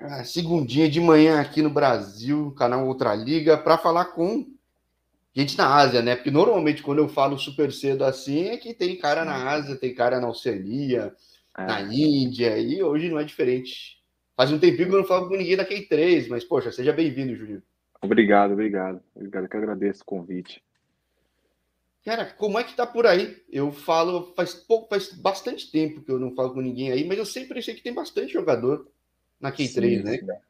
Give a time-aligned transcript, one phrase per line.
[0.00, 4.46] Ah, segundinha de manhã aqui no Brasil, canal Outra Liga, para falar com
[5.34, 6.16] gente na Ásia, né?
[6.16, 9.94] Porque normalmente quando eu falo super cedo assim é que tem cara na Ásia, tem
[9.94, 11.14] cara na Oceania,
[11.56, 11.64] é.
[11.64, 13.96] na Índia, e hoje não é diferente.
[14.36, 17.34] Faz um tempinho que eu não falo com ninguém da Q3, mas poxa, seja bem-vindo,
[17.34, 17.62] Júlio.
[18.02, 19.00] Obrigado, obrigado.
[19.14, 20.62] Obrigado, que agradeço o convite.
[22.04, 23.42] Cara, como é que tá por aí?
[23.50, 27.18] Eu falo faz pouco, faz bastante tempo que eu não falo com ninguém aí, mas
[27.18, 28.86] eu sempre achei que tem bastante jogador
[29.40, 30.40] na Q3, sim, né?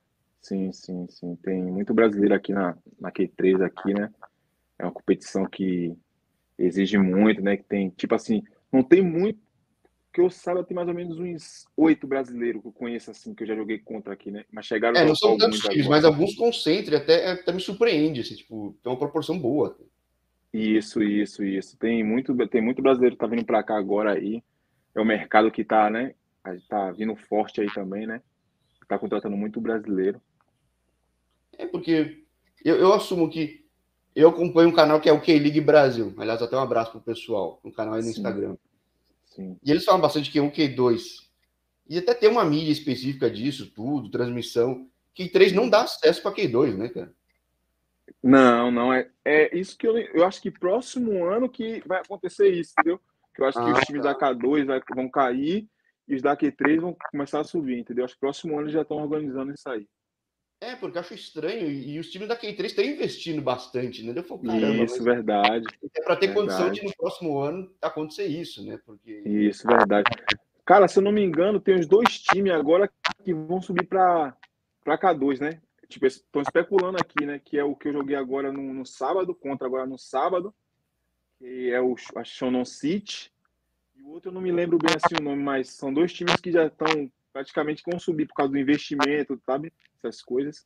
[0.41, 1.37] Sim, sim, sim.
[1.37, 4.13] Tem muito brasileiro aqui na, na Q3 aqui, né?
[4.79, 5.97] É uma competição que
[6.59, 7.57] exige muito, né?
[7.57, 9.41] Que tem, tipo assim, não tem muito.
[10.13, 13.43] Que eu saiba, tem mais ou menos uns oito brasileiros que eu conheço, assim, que
[13.43, 14.45] eu já joguei contra aqui, né?
[14.51, 14.97] Mas chegaram.
[14.97, 18.91] É, não são tantos times, mas alguns concentram, até, até me surpreende, assim, tipo, tem
[18.91, 19.77] uma proporção boa.
[20.53, 21.77] Isso, isso, isso.
[21.77, 24.43] Tem muito, tem muito brasileiro que tá vindo para cá agora aí.
[24.95, 26.15] É o mercado que tá, né?
[26.69, 28.23] Tá vindo forte aí também, né?
[28.89, 30.21] Tá contratando muito brasileiro.
[31.59, 32.25] É porque
[32.65, 33.65] eu, eu assumo que
[34.15, 36.15] eu acompanho um canal que é o K-League Brasil.
[36.17, 38.13] Aliás, até um abraço pro pessoal, um canal aí no Sim.
[38.13, 38.57] Instagram.
[39.27, 39.59] Sim.
[39.63, 41.27] E eles falam bastante que é um Q2.
[41.89, 44.89] E até tem uma mídia específica disso, tudo, transmissão.
[45.17, 47.13] Q3 não dá acesso para Q2, né, cara?
[48.23, 49.09] Não, não é.
[49.25, 53.01] É isso que eu, eu acho que próximo ano que vai acontecer isso, entendeu?
[53.35, 54.13] Que eu acho que ah, os times tá.
[54.13, 55.69] da K2 vai, vão cair
[56.09, 58.05] e os da Q3 vão começar a subir, entendeu?
[58.05, 59.87] Acho que próximo ano já estão organizando isso aí.
[60.61, 61.71] É, porque eu acho estranho.
[61.71, 64.13] E, os times da Q3 estão investindo bastante, né?
[64.17, 65.67] Eu falo, caramba, isso, verdade.
[65.95, 66.35] É para ter verdade.
[66.35, 68.79] condição de no próximo ano acontecer isso, né?
[68.85, 69.23] Porque...
[69.27, 70.11] Isso, verdade.
[70.65, 72.91] Cara, se eu não me engano, tem os dois times agora
[73.23, 74.35] que vão subir para
[74.87, 75.61] K2, né?
[75.89, 77.39] Tipo, estão especulando aqui, né?
[77.39, 80.55] Que é o que eu joguei agora no, no sábado, contra agora no sábado,
[81.39, 83.31] que é o a Shonon City.
[84.07, 86.53] O outro eu não me lembro bem assim o nome, mas são dois times que
[86.53, 89.73] já estão praticamente vão subir por causa do investimento, sabe?
[89.99, 90.65] Essas coisas.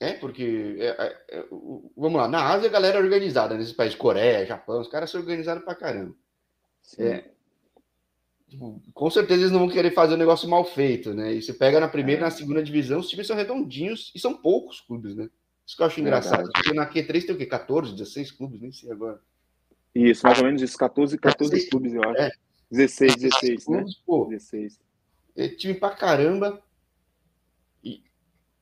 [0.00, 1.46] É, porque, é, é, é,
[1.96, 5.20] vamos lá, na Ásia a galera é organizada, nesses países, Coreia, Japão, os caras são
[5.20, 6.14] organizados pra caramba.
[6.98, 7.30] É,
[8.48, 11.34] Tipo, com certeza eles não vão querer fazer um negócio mal feito, né?
[11.34, 12.30] E você pega na primeira e na é.
[12.30, 15.28] segunda divisão, os times são redondinhos e são poucos clubes, né?
[15.66, 16.48] Isso que eu acho engraçado.
[16.52, 17.44] Porque na Q3 tem o quê?
[17.44, 18.60] 14, 16 clubes?
[18.60, 19.20] Nem sei agora.
[19.96, 20.76] Isso, mais ou menos isso.
[20.76, 22.20] 14, 14 16, clubes, eu acho.
[22.20, 22.30] É.
[22.70, 24.02] 16, 16, clubes, né?
[24.04, 24.78] Pô, 16.
[25.36, 26.62] É time pra caramba.
[27.82, 28.02] E,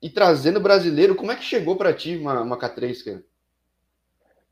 [0.01, 3.25] e trazendo brasileiro, como é que chegou pra ti uma, uma K3, cara?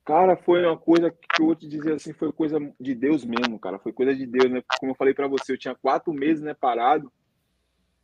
[0.04, 3.58] Cara, foi uma coisa que eu vou te dizer assim, foi coisa de Deus mesmo,
[3.58, 3.78] cara.
[3.78, 4.60] Foi coisa de Deus, né?
[4.80, 7.12] Como eu falei para você, eu tinha quatro meses, né, parado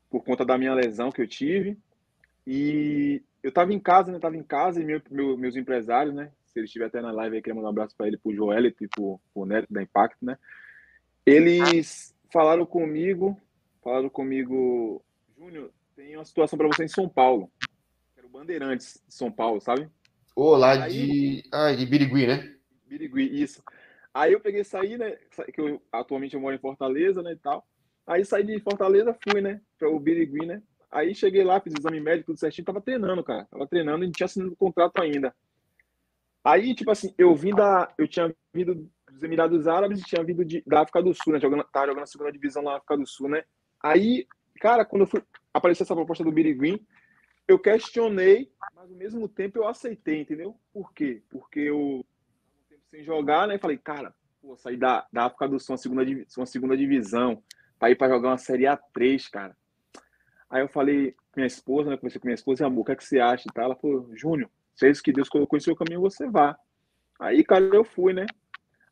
[0.09, 1.77] por conta da minha lesão que eu tive.
[2.47, 4.19] E eu tava em casa, né?
[4.21, 6.31] Tava em casa e meu, meu, meus empresários, né?
[6.49, 8.85] Se ele estiver até na live aí, queria mandar um abraço para ele, pro Joelito
[8.85, 10.39] e pro, pro Neto da Impact, né?
[11.25, 13.39] Eles falaram comigo,
[13.83, 15.05] falaram comigo,
[15.37, 17.51] Júnior, tem uma situação para você em São Paulo.
[18.15, 19.89] Quero Bandeirantes de São Paulo, sabe?
[20.35, 21.49] Ô, lá aí, de.
[21.53, 22.55] Ah, de Birigui, né?
[22.87, 23.63] Birigui, isso.
[24.15, 25.17] Aí eu peguei saí, né?
[25.53, 27.33] Que eu, atualmente eu moro em Fortaleza, né?
[27.33, 27.67] E tal.
[28.07, 29.61] Aí saí de Fortaleza, fui, né?
[29.79, 30.63] Para o Birigui, né?
[30.91, 33.47] Aí cheguei lá, fiz exame médico, tudo certinho, tava treinando, cara.
[33.51, 35.35] Tava treinando e não tinha assinado o contrato ainda.
[36.49, 37.93] Aí, tipo assim, eu vim da.
[37.99, 41.39] Eu tinha vindo dos Emirados Árabes e tinha vindo de, da África do Sul, né?
[41.39, 43.45] Jogando, tava jogando segunda divisão na África do Sul, né?
[43.83, 44.27] Aí,
[44.59, 45.23] cara, quando fui.
[45.53, 46.83] Apareceu essa proposta do Birigui,
[47.47, 50.59] eu questionei, mas ao mesmo tempo eu aceitei, entendeu?
[50.73, 51.23] Por quê?
[51.29, 52.03] Porque eu
[52.91, 53.57] sem jogar, né?
[53.57, 56.03] E falei, cara, pô, sair da, da África do Sul, uma segunda,
[56.35, 57.43] uma segunda divisão,
[57.79, 59.55] para ir para jogar uma Série A3, cara.
[60.49, 61.99] Aí eu falei minha esposa, né?
[61.99, 63.65] Comecei com minha esposa, amor, o que, é que você acha e tal?
[63.65, 64.51] Ela falou, Júnior,
[64.87, 66.57] é isso que Deus colocou em seu caminho, você vá.
[67.21, 68.27] Aí, cara, eu fui, né?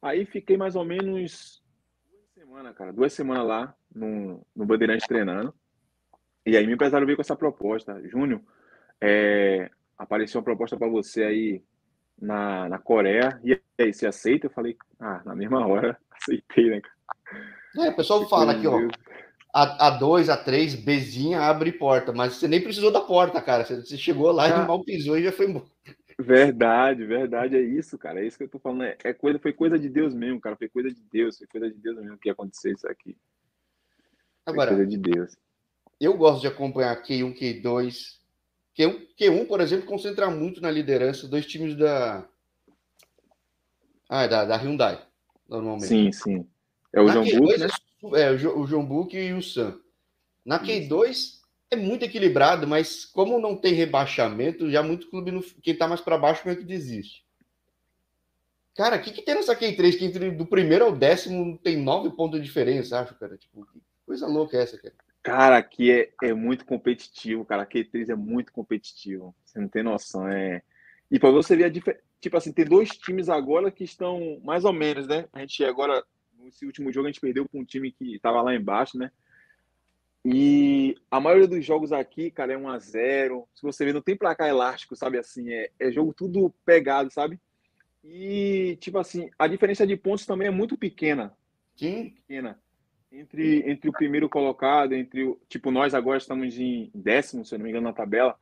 [0.03, 1.63] Aí fiquei mais ou menos
[2.11, 5.55] duas semanas, cara, duas semanas lá no, no Bandeirante treinando.
[6.45, 8.01] E aí meu empresário veio com essa proposta.
[8.09, 8.41] Júnior,
[9.01, 11.63] é, apareceu uma proposta para você aí
[12.21, 13.41] na, na Coreia.
[13.45, 14.47] E aí, você aceita?
[14.47, 17.87] Eu falei, ah, na mesma hora, aceitei, né, cara?
[17.87, 18.79] É, o pessoal fala aqui, ó.
[19.57, 23.65] A, a 2, a 3, Bezinha abre porta, mas você nem precisou da porta, cara.
[23.65, 25.65] Você chegou lá ah, e mal pisou e já foi embora.
[26.19, 28.21] Verdade, verdade, é isso, cara.
[28.21, 28.83] É isso que eu tô falando.
[28.83, 30.57] É, é, coisa, foi coisa de Deus mesmo, cara.
[30.57, 33.17] Foi coisa de Deus, foi coisa de Deus mesmo que ia acontecer isso aqui.
[34.45, 35.37] Foi Agora, coisa de Deus
[36.01, 38.17] eu gosto de acompanhar Q1, Q2.
[38.79, 42.27] Q1, Q1, por exemplo, concentra muito na liderança dois times da.
[44.09, 45.03] Ah, é da, da Hyundai,
[45.49, 45.89] normalmente.
[45.89, 46.47] Sim, sim.
[46.93, 47.67] É o João Book, né?
[48.15, 49.79] É, o João Book e o Sam.
[50.45, 51.41] Na Q2
[51.71, 56.01] é muito equilibrado, mas como não tem rebaixamento, já muito clube, no, quem tá mais
[56.01, 57.25] para baixo meio que desiste.
[58.77, 62.11] Cara, o que, que tem nessa Q3 que entre do primeiro ao décimo tem nove
[62.11, 63.37] pontos de diferença, acho, cara?
[63.39, 64.95] Tipo, que coisa louca é essa, cara?
[65.23, 67.63] Cara, aqui é, é muito competitivo, cara.
[67.63, 69.35] Aqui Q3 é muito competitivo.
[69.45, 70.29] Você não tem noção.
[70.29, 70.63] É...
[71.11, 72.05] E para você ver a diferença.
[72.21, 75.27] Tipo assim, tem dois times agora que estão mais ou menos, né?
[75.33, 76.05] A gente agora,
[76.47, 79.11] nesse último jogo, a gente perdeu para um time que estava lá embaixo, né?
[80.25, 84.03] E a maioria dos jogos aqui, cara, é 1 a 0 Se você ver, não
[84.03, 85.53] tem placar elástico, sabe assim?
[85.53, 87.39] É, é jogo tudo pegado, sabe?
[88.03, 91.37] E, tipo assim, a diferença de pontos também é muito pequena.
[91.77, 92.11] Sim.
[92.11, 92.59] Pequena
[93.11, 95.41] entre, entre o primeiro colocado, entre o.
[95.49, 98.37] Tipo, nós agora estamos em décimo, se eu não me engano, na tabela.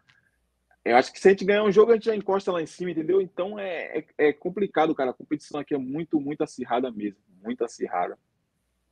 [0.84, 2.66] Eu acho que se a gente ganhar um jogo, a gente já encosta lá em
[2.66, 3.20] cima, entendeu?
[3.20, 5.10] Então é, é, é complicado, cara.
[5.10, 7.18] A competição aqui é muito, muito acirrada mesmo.
[7.42, 8.18] Muito acirrada.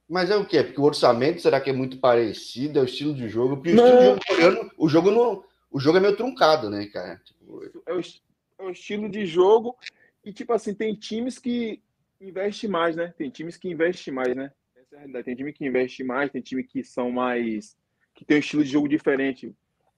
[0.08, 0.62] Mas é o quê?
[0.62, 2.78] Porque o orçamento será que é muito parecido?
[2.78, 3.56] É o estilo de jogo?
[3.56, 3.84] Porque não.
[3.84, 5.44] o estilo de jogo coreano, o jogo não.
[5.70, 7.20] O jogo é meio truncado, né, cara?
[7.24, 7.64] Tipo...
[7.86, 9.76] É, o, é o estilo de jogo.
[10.24, 11.82] E, tipo assim, tem times que
[12.20, 13.12] investem mais, né?
[13.16, 14.52] Tem times que investem mais, né?
[14.76, 15.24] Essa é a realidade.
[15.24, 17.76] Tem time que investe mais, tem time que são mais.
[18.14, 19.54] que tem um estilo de jogo diferente.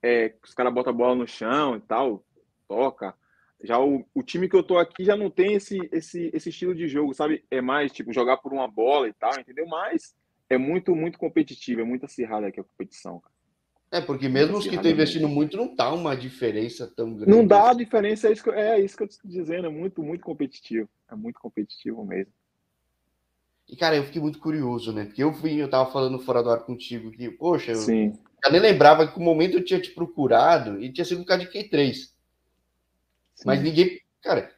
[0.06, 2.22] É, os caras botam a bola no chão e tal,
[2.68, 3.14] toca.
[3.62, 6.74] Já o, o time que eu tô aqui já não tem esse, esse, esse estilo
[6.74, 7.42] de jogo, sabe?
[7.50, 9.66] É mais tipo jogar por uma bola e tal, entendeu?
[9.66, 10.14] Mas
[10.50, 13.32] é muito, muito competitivo, é muito acirrada aqui a competição, cara.
[13.90, 17.30] É, porque mesmo os que estão investindo muito, não tá uma diferença tão grande.
[17.30, 20.02] Não dá a diferença, é isso, que, é isso que eu estou dizendo, é muito,
[20.02, 20.88] muito competitivo.
[21.10, 22.32] É muito competitivo mesmo.
[23.66, 25.06] E, cara, eu fiquei muito curioso, né?
[25.06, 28.12] Porque eu fui, eu tava falando fora do ar contigo que, poxa, eu, Sim.
[28.44, 31.40] Eu nem lembrava que o momento eu tinha te procurado e tinha sido um cara
[31.40, 31.94] de Q3.
[31.94, 32.08] Sim.
[33.44, 34.52] Mas ninguém, cara,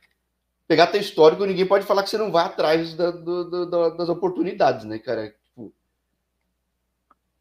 [0.67, 3.67] pegar teu histórico, ninguém pode falar que você não vai atrás da, do,
[3.97, 5.35] das oportunidades, né, cara?
[5.45, 5.73] Tipo,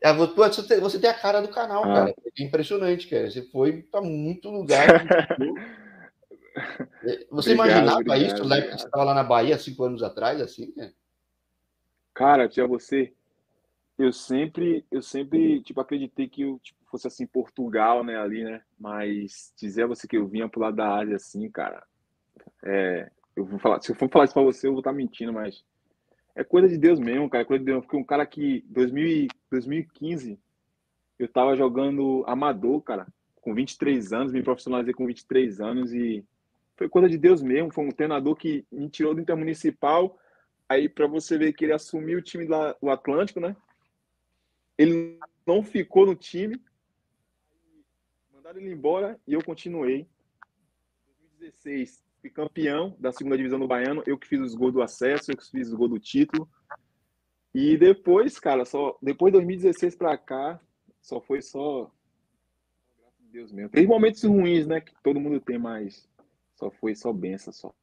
[0.02, 1.94] é, você, tem, a cara do canal, ah.
[1.94, 2.16] cara.
[2.38, 3.30] É impressionante, cara.
[3.30, 4.88] Você foi para muito lugar.
[7.32, 10.04] você obrigado, imaginava obrigado, isso na época que você estava lá na Bahia, cinco anos
[10.04, 10.94] atrás, assim, né?
[12.14, 13.14] Cara, tinha você.
[13.98, 18.62] Eu sempre, eu sempre, tipo, acreditei que eu tipo, fosse assim, Portugal, né, ali, né?
[18.78, 21.84] Mas dizer a você que eu vinha pro lado da Ásia, assim, cara.
[22.64, 24.98] É, eu vou falar, se eu for falar isso pra você, eu vou estar tá
[24.98, 25.64] mentindo, mas
[26.36, 27.44] é coisa de Deus mesmo, cara.
[27.44, 27.84] É coisa de Deus.
[27.86, 30.38] Porque um cara que, 2000, 2015,
[31.18, 33.08] eu tava jogando amador, cara,
[33.42, 36.26] com 23 anos, me profissionalizei com 23 anos e
[36.76, 37.74] foi coisa de Deus mesmo.
[37.74, 40.18] Foi um treinador que me tirou do Intermunicipal
[40.68, 43.56] Aí, para você ver que ele assumiu o time do Atlântico, né?
[44.78, 46.62] Ele não ficou no time.
[48.34, 50.08] Mandaram ele embora e eu continuei.
[51.08, 54.04] Em 2016, fui campeão da segunda divisão do Baiano.
[54.06, 56.50] Eu que fiz os gols do acesso, eu que fiz os gols do título.
[57.54, 60.60] E depois, cara, só depois de 2016 para cá,
[61.02, 61.92] só foi só
[63.36, 63.70] Deus mesmo.
[63.70, 66.10] Tem momentos ruins, né, que todo mundo tem, mas
[66.56, 67.74] só foi só benção só.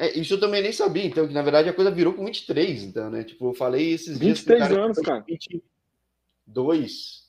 [0.00, 2.84] É, isso eu também nem sabia, então, que na verdade a coisa virou com 23,
[2.84, 3.24] então, né?
[3.24, 4.68] Tipo, eu falei esses 23 dias.
[4.68, 5.24] 23 anos, cara.
[6.46, 7.28] 22.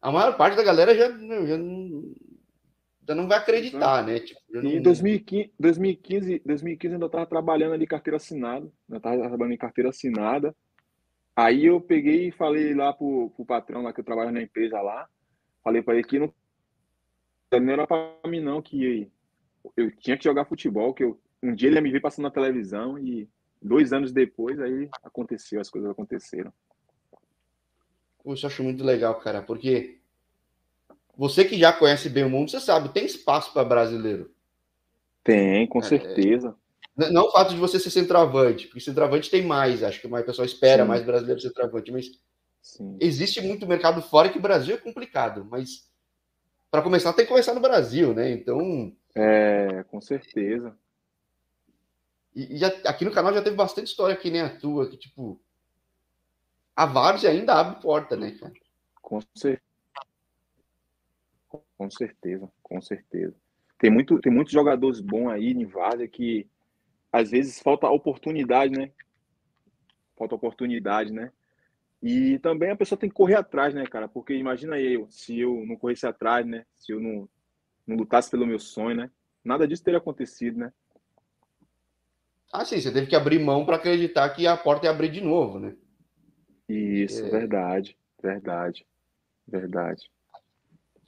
[0.00, 2.14] A maior parte da galera já, já, não,
[3.06, 4.18] já não vai acreditar, né?
[4.18, 4.62] Tipo, não...
[4.62, 9.90] Em 2015, 2015, 2015 ainda estava trabalhando ali carteira assinada, ainda estava trabalhando em carteira
[9.90, 10.56] assinada.
[11.36, 14.80] Aí eu peguei e falei lá pro, pro patrão lá que eu trabalho na empresa
[14.80, 15.06] lá,
[15.62, 16.32] falei para ele que não,
[17.52, 19.10] não era para mim não, que
[19.76, 22.30] eu tinha que jogar futebol, que eu um dia ele ia me ver passando na
[22.30, 23.28] televisão e
[23.60, 26.52] dois anos depois aí aconteceu, as coisas aconteceram.
[28.26, 29.98] Isso eu acho muito legal, cara, porque
[31.16, 34.32] você que já conhece bem o mundo, você sabe, tem espaço para brasileiro.
[35.22, 36.56] Tem, com é, certeza.
[36.96, 40.46] Não o fato de você ser centroavante, porque centroavante tem mais, acho que mais pessoal
[40.46, 40.88] espera Sim.
[40.88, 42.06] mais brasileiro centroavante, mas
[42.62, 42.96] Sim.
[43.00, 45.90] existe muito mercado fora que o Brasil é complicado, mas
[46.70, 48.30] para começar tem que começar no Brasil, né?
[48.30, 48.92] Então.
[49.14, 50.74] É, com certeza.
[52.34, 55.40] E, já, aqui no canal já teve bastante história que nem a tua, que tipo.
[56.74, 58.52] A Várzea ainda abre porta, né, cara?
[59.00, 59.62] Com certeza.
[61.78, 63.36] Com certeza, com certeza.
[63.78, 66.48] Tem, muito, tem muitos jogadores bons aí em Várzea que
[67.12, 68.90] às vezes falta oportunidade, né?
[70.16, 71.30] Falta oportunidade, né?
[72.02, 74.08] E também a pessoa tem que correr atrás, né, cara?
[74.08, 76.66] Porque imagina eu, se eu não corresse atrás, né?
[76.74, 77.28] Se eu não,
[77.86, 79.10] não lutasse pelo meu sonho, né?
[79.44, 80.72] Nada disso teria acontecido, né?
[82.56, 85.20] Ah, sim, você teve que abrir mão para acreditar que a porta ia abrir de
[85.20, 85.74] novo, né?
[86.68, 87.28] Isso, é...
[87.28, 88.86] verdade, verdade,
[89.44, 90.08] verdade.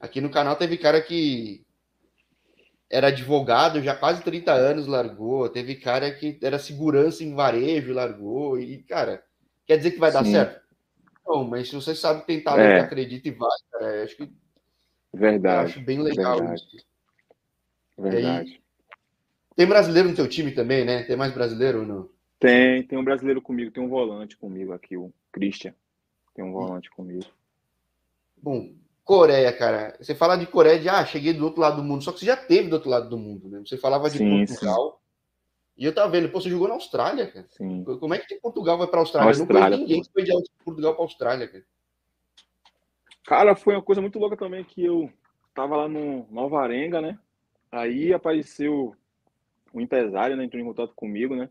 [0.01, 1.65] Aqui no canal teve cara que
[2.91, 5.49] era advogado já quase 30 anos, largou.
[5.49, 8.59] Teve cara que era segurança em varejo, largou.
[8.59, 9.23] E, cara,
[9.65, 10.33] quer dizer que vai dar Sim.
[10.33, 10.61] certo?
[11.25, 12.81] Não, mas se você sabe tentar, é.
[12.81, 14.33] acredita e vai, cara, acho que.
[15.15, 15.71] Verdade.
[15.71, 16.61] acho bem legal verdade.
[16.61, 16.87] isso.
[17.97, 18.66] Verdade.
[19.57, 21.03] Tem brasileiro no teu time também, né?
[21.05, 22.09] Tem mais brasileiro ou não?
[22.39, 25.75] Tem, tem um brasileiro comigo, tem um volante comigo aqui, o Christian.
[26.35, 27.25] Tem um volante comigo.
[28.37, 29.97] Bom, Coreia, cara.
[29.99, 32.05] Você fala de Coreia de, ah, cheguei do outro lado do mundo.
[32.05, 33.63] Só que você já teve do outro lado do mundo, né?
[33.65, 34.91] Você falava de sim, Portugal.
[34.91, 35.07] Sim.
[35.79, 37.47] E eu tava vendo, pô, você jogou na Austrália, cara.
[37.51, 37.85] Sim.
[37.85, 39.31] Como é que de Portugal vai pra Austrália?
[39.31, 41.65] Austrália não conheço ninguém que foi de Portugal pra Austrália, cara.
[43.25, 45.11] Cara, foi uma coisa muito louca também que eu
[45.55, 47.19] tava lá no Nova Arenga, né?
[47.73, 48.95] Aí apareceu
[49.73, 50.45] um empresário, né?
[50.45, 51.49] Entrou em contato comigo, né?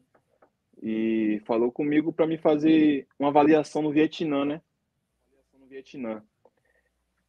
[0.82, 4.62] E falou comigo para me fazer uma avaliação no Vietnã, né?
[5.28, 6.24] Avaliação no Vietnã.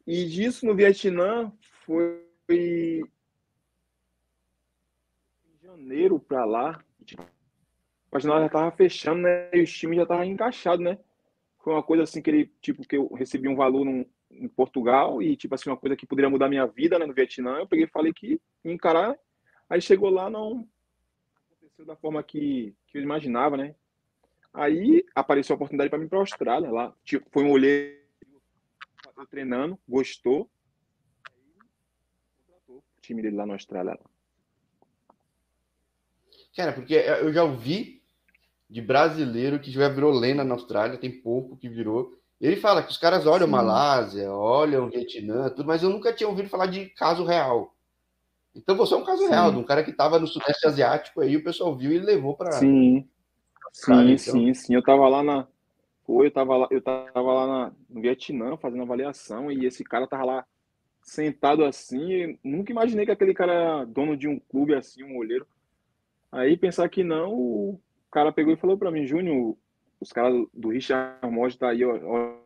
[0.05, 1.51] E disso no Vietnã
[1.85, 3.03] foi em
[5.61, 6.83] janeiro para lá.
[8.11, 9.49] Mas nós já tava fechando, né?
[9.53, 10.97] E os times já estavam encaixados, né?
[11.59, 15.21] Foi uma coisa assim que ele, tipo, que eu recebi um valor num, em Portugal
[15.21, 17.57] e, tipo assim, uma coisa que poderia mudar minha vida, né, no Vietnã.
[17.57, 19.17] Eu peguei e falei que encarar.
[19.69, 20.67] Aí chegou lá, não
[21.77, 23.75] aconteceu da forma que, que eu imaginava, né?
[24.53, 26.71] Aí apareceu a oportunidade para mim para a Austrália.
[26.71, 27.97] Lá, tipo, foi um olheiro
[29.29, 30.49] treinando, gostou.
[31.29, 31.43] Aí
[32.45, 33.99] contratou o time dele lá na Austrália.
[36.55, 38.01] Cara, porque eu já ouvi
[38.69, 42.17] de brasileiro que já virou lenda na Austrália, tem pouco que virou.
[42.41, 43.51] Ele fala que os caras olham Sim.
[43.51, 47.76] Malásia, olham Vietnã, tudo, mas eu nunca tinha ouvido falar de caso real.
[48.57, 49.29] Então você é um caso Sim.
[49.29, 52.35] real, de um cara que estava no Sudeste Asiático aí, o pessoal viu e levou
[52.35, 52.51] para.
[52.53, 53.07] Sim.
[53.71, 54.17] Sim, então.
[54.17, 54.73] sim, sim.
[54.73, 55.47] Eu estava lá na.
[56.05, 60.07] Foi, eu estava lá, eu tava lá na, no Vietnã fazendo avaliação e esse cara
[60.07, 60.45] tava lá
[61.01, 62.37] sentado assim.
[62.43, 65.45] Nunca imaginei que aquele cara era dono de um clube assim, um olheiro.
[66.31, 69.57] Aí pensar que não, o cara pegou e falou para mim, Júnior,
[69.99, 72.37] os caras do Richard Mod tá aí, ó, ó,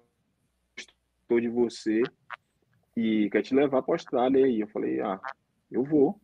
[0.78, 2.04] estou de você
[2.96, 4.62] e quer te levar para Austrália aí.
[4.62, 5.20] Eu falei, ah,
[5.72, 6.20] eu vou.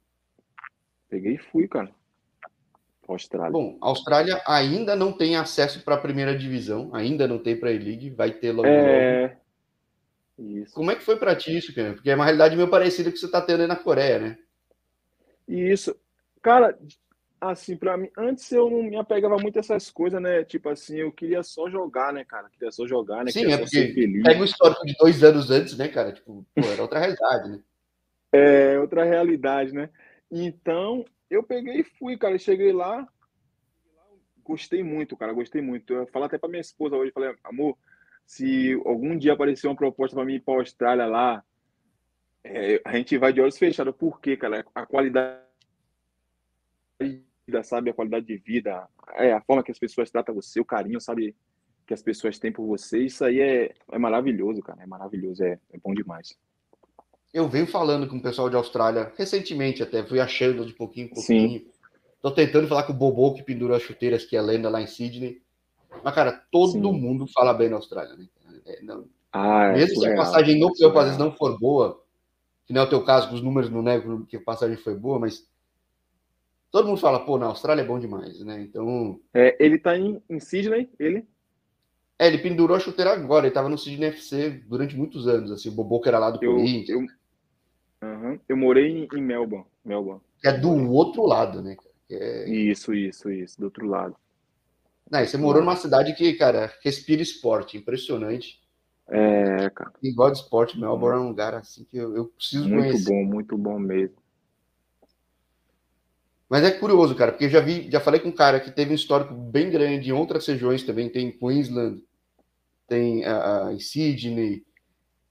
[1.09, 1.89] Peguei e fui, cara.
[3.07, 3.51] Austrália.
[3.51, 7.69] Bom, a Austrália ainda não tem acesso para a primeira divisão, ainda não tem para
[7.69, 8.67] a E-League, vai ter logo.
[8.67, 9.27] É...
[10.37, 10.59] Logo.
[10.59, 10.73] Isso.
[10.75, 11.93] Como é que foi para ti isso, cara?
[11.93, 14.37] Porque é uma realidade meio parecida que você está tendo aí na Coreia, né?
[15.47, 15.95] Isso.
[16.43, 16.77] Cara,
[17.41, 20.43] assim, para mim, antes eu não me apegava muito a essas coisas, né?
[20.43, 22.49] Tipo assim, eu queria só jogar, né, cara?
[22.49, 23.31] Queria só jogar, né?
[23.31, 26.11] Sim, queria é porque pega o histórico de dois anos antes, né, cara?
[26.11, 27.59] Tipo, pô, era outra realidade, né?
[28.31, 29.89] É, outra realidade, né?
[30.29, 32.37] Então, eu peguei e fui, cara.
[32.37, 33.07] cheguei lá,
[34.43, 35.93] gostei muito, cara, gostei muito.
[35.93, 37.77] Eu falei até pra minha esposa hoje, falei, amor,
[38.25, 41.43] se algum dia aparecer uma proposta para mim ir pra Austrália lá,
[42.43, 43.95] é, a gente vai de olhos fechados.
[43.95, 44.65] Por quê, cara?
[44.73, 45.41] A qualidade
[47.47, 47.89] vida, sabe?
[47.89, 51.35] A qualidade de vida, é, a forma que as pessoas tratam você, o carinho, sabe?
[51.85, 54.83] Que as pessoas têm por você, isso aí é, é maravilhoso, cara.
[54.83, 56.37] É maravilhoso, é, é bom demais.
[57.33, 61.13] Eu venho falando com o pessoal de Austrália recentemente, até fui achando de pouquinho em
[61.13, 61.59] pouquinho.
[61.59, 61.67] Sim.
[62.21, 64.87] Tô tentando falar com o Bobo que pendurou as chuteiras, que é lenda lá em
[64.87, 65.41] Sydney.
[66.03, 66.81] Mas, cara, todo Sim.
[66.81, 68.27] mundo fala bem na Austrália, né?
[68.65, 69.05] É, não...
[69.31, 72.03] ah, é Mesmo se a passagem no campo às vezes não for boa,
[72.65, 74.95] que não é o teu caso, que os números não negam que a passagem foi
[74.95, 75.47] boa, mas
[76.71, 78.61] todo mundo fala, pô, na Austrália é bom demais, né?
[78.61, 79.19] Então.
[79.33, 81.25] É, ele tá em, em Sydney, ele?
[82.19, 85.69] É, ele pendurou a chuteira agora, ele tava no Sydney FC durante muitos anos, assim,
[85.69, 87.11] o Bobô que era lá do eu, Corinthians.
[88.01, 90.21] Eu, uhum, eu morei em, Melbourne, Melbourne.
[90.43, 91.77] É do outro lado, né?
[92.09, 92.49] É...
[92.49, 94.15] Isso, isso, isso, do outro lado.
[95.09, 98.59] Não, você morou numa cidade que, cara, respira esporte, impressionante.
[99.07, 99.93] É, cara.
[100.01, 103.13] Quem gosta de esporte, Melbourne é um lugar assim que eu, eu preciso muito conhecer.
[103.13, 104.17] Muito bom, muito bom mesmo.
[106.49, 108.91] Mas é curioso, cara, porque eu já vi, já falei com um cara que teve
[108.91, 112.01] um histórico bem grande em outras regiões também, tem Queensland,
[112.87, 114.65] tem uh, em Sydney,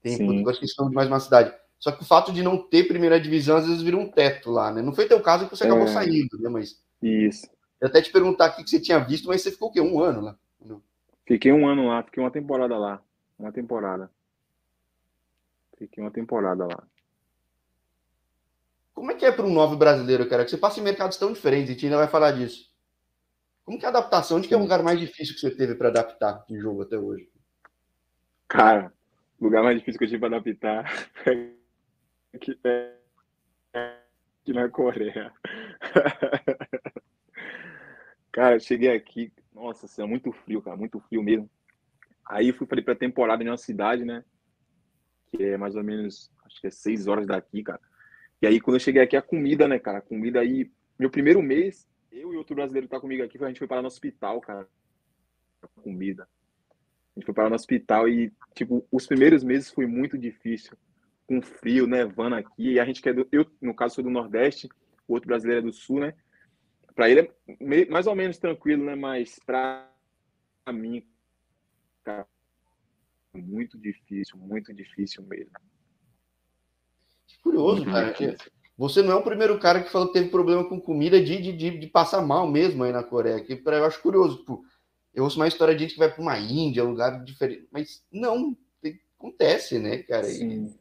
[0.01, 1.53] tem agora questão de mais uma cidade.
[1.79, 4.71] Só que o fato de não ter primeira divisão às vezes vira um teto lá,
[4.71, 4.81] né?
[4.81, 5.67] Não foi teu caso que você é.
[5.67, 6.49] acabou saindo, né?
[6.49, 7.47] Mas isso.
[7.79, 9.79] Eu até te perguntar o que você tinha visto, mas você ficou o quê?
[9.79, 10.37] Um ano lá?
[10.63, 10.81] Não.
[11.25, 13.01] Fiquei um ano lá, fiquei uma temporada lá,
[13.37, 14.09] uma temporada.
[15.77, 16.83] Fiquei uma temporada lá.
[18.95, 20.43] Como é que é para um novo brasileiro, cara?
[20.43, 22.67] Que você passa em mercados tão diferentes, a gente ainda vai falar disso.
[23.63, 24.37] Como que é a adaptação?
[24.37, 26.97] Onde que é o lugar mais difícil que você teve para adaptar em jogo até
[26.97, 27.29] hoje?
[28.47, 28.93] Cara,
[29.39, 30.85] o lugar mais difícil que eu tive para adaptar
[31.27, 31.51] é
[32.33, 32.93] aqui, é
[33.73, 35.33] aqui na Coreia.
[38.31, 41.49] cara, eu cheguei aqui, nossa, assim, é muito frio, cara, muito frio mesmo.
[42.25, 44.23] Aí fui para temporada em uma cidade, né?
[45.31, 47.81] Que é mais ou menos, acho que é seis horas daqui, cara.
[48.41, 49.97] E aí, quando eu cheguei aqui, a comida, né, cara?
[49.97, 50.71] A comida aí.
[50.99, 53.81] Meu primeiro mês, eu e outro brasileiro que tá comigo aqui, a gente foi parar
[53.81, 54.67] no hospital, cara.
[55.61, 56.27] A comida.
[57.17, 60.77] A gente foi parar no hospital e, tipo, os primeiros meses foi muito difícil.
[61.25, 62.73] Com frio, nevando aqui.
[62.73, 63.17] E a gente quer.
[63.17, 64.69] É eu, no caso, sou do Nordeste,
[65.07, 66.13] o outro brasileiro é do Sul, né?
[66.93, 68.95] Pra ele é mais ou menos tranquilo, né?
[68.95, 69.89] Mas pra
[70.71, 71.03] mim,
[72.03, 72.27] cara,
[73.33, 75.51] Muito difícil, muito difícil mesmo.
[77.41, 78.11] Curioso, muito cara.
[78.11, 78.51] Difícil.
[78.77, 81.51] Você não é o primeiro cara que falou que teve problema com comida de, de,
[81.51, 83.43] de, de passar mal mesmo aí na Coreia.
[83.43, 84.37] Que eu acho curioso.
[84.37, 84.63] Tipo,
[85.17, 87.67] eu ouço uma história de gente que vai para uma Índia, um lugar diferente.
[87.71, 90.25] Mas não, tem, acontece, né, cara?
[90.25, 90.71] Sim.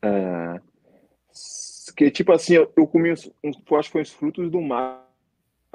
[0.00, 0.60] É,
[1.94, 5.06] que tipo assim, eu, eu comi, uns, eu acho que foi os frutos do mar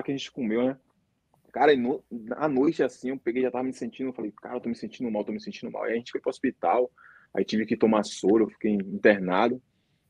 [0.03, 0.79] que a gente comeu, né?
[1.53, 4.61] Cara, no, à noite assim, eu peguei, já tava me sentindo, eu falei, cara, eu
[4.61, 5.83] tô me sentindo mal, tô me sentindo mal.
[5.83, 6.89] Aí a gente foi pro hospital,
[7.35, 9.61] aí tive que tomar soro, eu fiquei internado.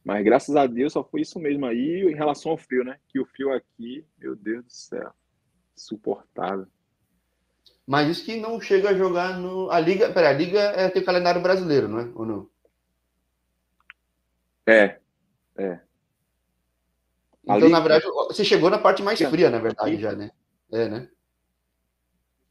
[0.02, 2.98] Mas graças a Deus só foi isso mesmo aí em relação ao frio, né?
[3.10, 5.14] Que o frio aqui, meu Deus do céu,
[5.76, 6.68] suportável.
[7.86, 9.70] Mas isso que não chega a jogar no.
[9.70, 10.12] A Liga.
[10.12, 12.12] Peraí, a Liga é, tem o calendário brasileiro, não é?
[12.16, 12.50] Ou não?
[14.66, 15.00] É,
[15.58, 15.80] é.
[17.44, 17.70] Então, Liga...
[17.70, 20.32] na verdade, você chegou na parte mais fria, na verdade, já, né?
[20.72, 21.10] É, né?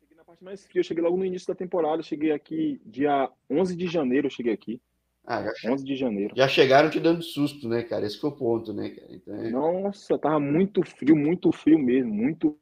[0.00, 3.30] cheguei na parte mais fria, eu cheguei logo no início da temporada, cheguei aqui dia
[3.48, 4.80] 11 de janeiro, eu cheguei aqui.
[5.24, 6.34] Ah, já 11 de janeiro.
[6.36, 8.04] Já chegaram te dando susto, né, cara?
[8.04, 9.14] Esse foi o ponto, né, cara?
[9.14, 9.50] Então, é...
[9.50, 12.58] Nossa, tava muito frio, muito frio mesmo, muito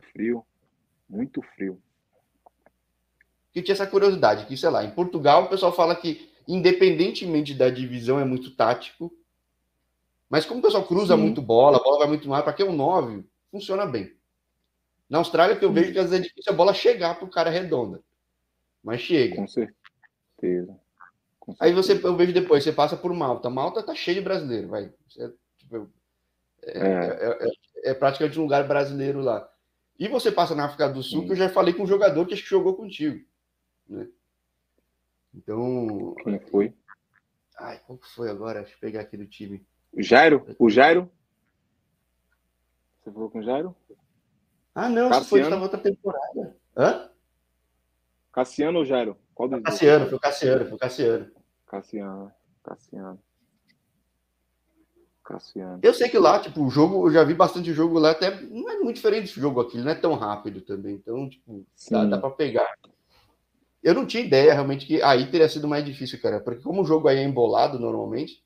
[0.00, 0.44] frio,
[1.08, 1.80] muito frio.
[3.52, 7.68] Que tinha essa curiosidade, que, sei lá, em Portugal o pessoal fala que, independentemente da
[7.68, 9.12] divisão, é muito tático.
[10.28, 11.22] Mas como o pessoal cruza Sim.
[11.22, 14.14] muito bola, a bola vai muito mais, para que um 9, funciona bem.
[15.08, 17.30] Na Austrália, que eu vejo que às vezes é difícil a bola chegar para o
[17.30, 18.00] cara redonda.
[18.82, 19.34] Mas chega.
[19.34, 20.78] Com certeza.
[21.58, 23.50] Aí você, eu vejo depois, você passa por Malta.
[23.50, 24.92] Malta tá cheio de brasileiro, vai.
[25.58, 25.90] Tipo,
[26.62, 26.88] é, é.
[26.88, 29.48] É, é, é, praticamente um lugar brasileiro lá.
[30.00, 31.26] E você passa na África do Sul, Sim.
[31.26, 33.22] que eu já falei com um jogador que acho que jogou contigo.
[33.86, 34.08] Né?
[35.34, 36.14] Então.
[36.24, 36.74] Quem foi?
[37.58, 38.60] Ai, qual que foi agora?
[38.62, 39.62] Deixa eu pegar aqui do time.
[39.92, 40.56] O Jairo?
[40.58, 41.12] O Jairo?
[42.98, 43.76] Você falou com o Jairo?
[44.74, 45.20] Ah, não, Cassiano.
[45.20, 46.56] isso foi na outra temporada.
[46.74, 47.10] Hã?
[48.32, 49.18] Cassiano ou Jairo?
[49.34, 51.32] Qual dos Cassiano, foi o Cassiano, foi o Cassiano.
[51.66, 52.32] Cassiano,
[52.64, 53.22] Cassiano.
[55.30, 55.78] Cassiano.
[55.82, 58.68] Eu sei que lá, tipo, o jogo, eu já vi bastante jogo lá, até não
[58.68, 60.94] é muito diferente desse jogo aqui, não é tão rápido também.
[60.96, 62.68] Então, tipo, dá, dá para pegar.
[63.82, 66.84] Eu não tinha ideia realmente que aí teria sido mais difícil, cara, porque como o
[66.84, 68.42] jogo aí é embolado normalmente,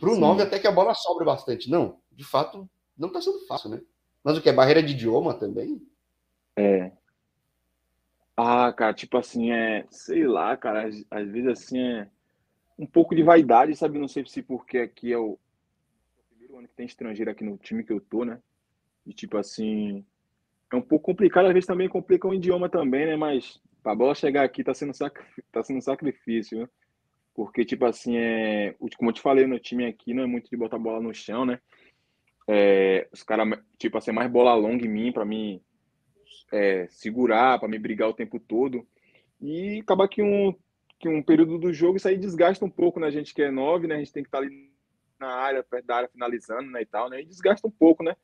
[0.00, 1.70] pro 9 até que a bola sobra bastante.
[1.70, 2.68] Não, de fato,
[2.98, 3.80] não tá sendo fácil, né?
[4.24, 4.48] Mas o que?
[4.48, 5.80] É barreira de idioma também?
[6.56, 6.90] É.
[8.36, 12.08] Ah, cara, tipo assim, é, sei lá, cara, às, às vezes assim é
[12.78, 13.98] um pouco de vaidade, sabe?
[13.98, 15.38] Não sei se porque aqui é o,
[16.58, 18.40] ano que tem estrangeiro aqui no time que eu tô, né?
[19.06, 20.04] E tipo assim,
[20.72, 23.16] é um pouco complicado, às vezes também complica o idioma também, né?
[23.16, 25.18] Mas pra bola chegar aqui tá sendo, sac...
[25.52, 26.68] tá sendo um sacrifício, né?
[27.34, 28.74] Porque, tipo assim, é...
[28.96, 31.44] como eu te falei, no time aqui não é muito de botar bola no chão,
[31.44, 31.60] né?
[32.48, 33.08] É...
[33.12, 33.46] Os caras,
[33.78, 35.62] tipo assim, é mais bola longa em mim, pra mim
[36.52, 38.86] é, segurar, para me brigar o tempo todo.
[39.40, 40.54] E acaba que um,
[40.98, 43.06] que um período do jogo isso aí desgasta um pouco, né?
[43.06, 43.96] A gente que é nove, né?
[43.96, 44.72] A gente tem que estar tá ali
[45.18, 46.82] na área, perto da área, finalizando, né?
[46.82, 47.20] E tal, né?
[47.20, 48.16] E desgasta um pouco, né?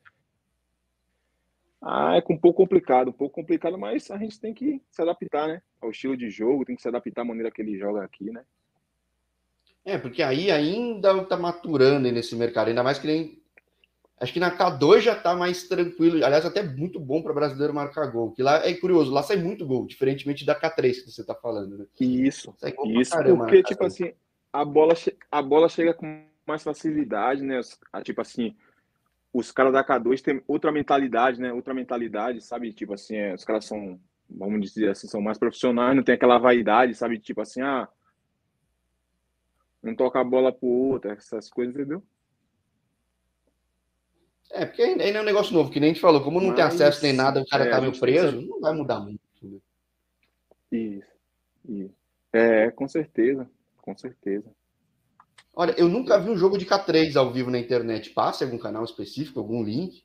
[1.81, 5.47] Ah, é um pouco complicado, um pouco complicado, mas a gente tem que se adaptar,
[5.47, 5.61] né?
[5.81, 8.45] Ao estilo de jogo, tem que se adaptar à maneira que ele joga aqui, né?
[9.83, 13.43] É, porque aí ainda tá maturando nesse mercado, ainda mais que nem
[14.23, 16.23] Acho que na K2 já tá mais tranquilo.
[16.23, 18.31] Aliás, até muito bom para brasileiro marcar gol.
[18.31, 21.77] Que lá é curioso, lá sai muito gol, diferentemente da K3 que você tá falando,
[21.77, 21.85] né?
[21.99, 22.55] Isso.
[22.85, 24.13] Isso, caramba, porque, tipo assim,
[24.53, 24.93] a bola,
[25.29, 27.59] a bola chega com mais facilidade, né?
[28.03, 28.55] Tipo assim,
[29.31, 31.51] os caras da K2 têm outra mentalidade, né?
[31.51, 32.71] Outra mentalidade, sabe?
[32.73, 36.37] Tipo assim, é, os caras são, vamos dizer assim, são mais profissionais, não tem aquela
[36.37, 37.19] vaidade, sabe?
[37.19, 37.87] Tipo assim, ah,
[39.81, 42.03] não toca a bola pro outro, essas coisas, entendeu?
[44.51, 46.55] É, porque ainda é um negócio novo, que nem a gente falou, como não Mas,
[46.55, 49.19] tem acesso nem nada, o cara é, tá meio preso, não vai mudar muito.
[49.41, 49.59] Né?
[50.71, 51.11] Isso,
[51.67, 51.95] isso.
[52.31, 54.53] É, com certeza, com certeza.
[55.55, 58.09] Olha, eu nunca vi um jogo de K3 ao vivo na internet.
[58.09, 60.03] Passa algum canal específico, algum link?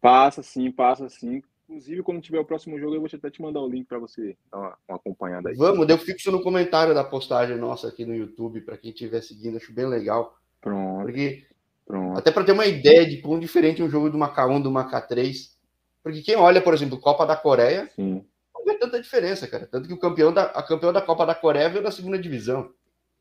[0.00, 1.42] Passa sim, passa sim.
[1.68, 4.36] Inclusive, quando tiver o próximo jogo, eu vou até te mandar o link para você
[4.50, 5.56] dar uma, uma, acompanhada aí.
[5.56, 9.56] Vamos, eu fixo no comentário da postagem nossa aqui no YouTube, para quem estiver seguindo,
[9.56, 10.36] acho bem legal.
[10.60, 11.04] Pronto.
[11.04, 11.44] Porque
[11.90, 12.16] Pronto.
[12.16, 15.00] Até para ter uma ideia de quão diferente um jogo do Maca 1 do Maca
[15.00, 15.58] 3.
[16.04, 18.24] Porque quem olha, por exemplo, Copa da Coreia, Sim.
[18.54, 19.66] não vê tanta diferença, cara.
[19.66, 22.72] Tanto que o campeão da, a campeão da Copa da Coreia veio da segunda divisão.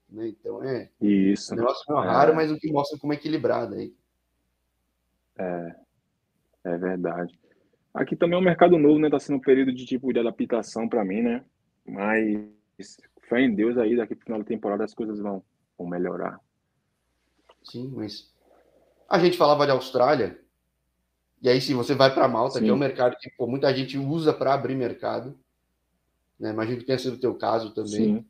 [0.10, 0.30] Né?
[0.30, 0.89] Então é.
[1.02, 1.54] Isso.
[1.54, 2.06] Um negócio é.
[2.06, 3.93] raro, mas o que mostra como é equilibrado aí.
[5.38, 5.76] É.
[6.63, 7.39] É verdade.
[7.93, 9.10] Aqui também é um mercado novo, né?
[9.10, 11.43] Tá sendo um período de tipo de adaptação para mim, né?
[11.86, 15.43] Mas fé em Deus aí, daqui pro final da temporada as coisas vão,
[15.78, 16.39] vão melhorar.
[17.63, 18.34] Sim, mas
[19.08, 20.39] a gente falava de Austrália,
[21.41, 22.65] e aí sim, você vai para Malta, sim.
[22.65, 25.38] que é um mercado que pô, muita gente usa para abrir mercado.
[26.39, 26.52] Né?
[26.52, 28.17] Imagino que tenha sido o teu caso também.
[28.17, 28.26] Sim.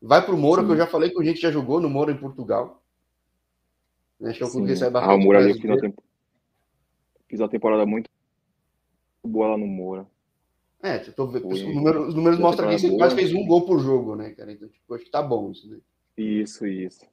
[0.00, 0.68] Vai para o Moura, Sim.
[0.68, 2.82] que eu já falei que a gente já jogou no Moura em Portugal.
[4.18, 4.30] Né?
[4.30, 5.98] Acho que é um que Ah, o Moura ali fiz uma, temp...
[7.28, 8.08] fiz uma temporada muito
[9.22, 10.06] boa lá no Moura.
[10.82, 11.24] É, tô...
[11.24, 14.50] os números, os números mostram que você quase fez um gol por jogo, né, cara?
[14.52, 15.78] Então, tipo, acho que tá bom isso, né?
[16.16, 17.06] Isso, isso.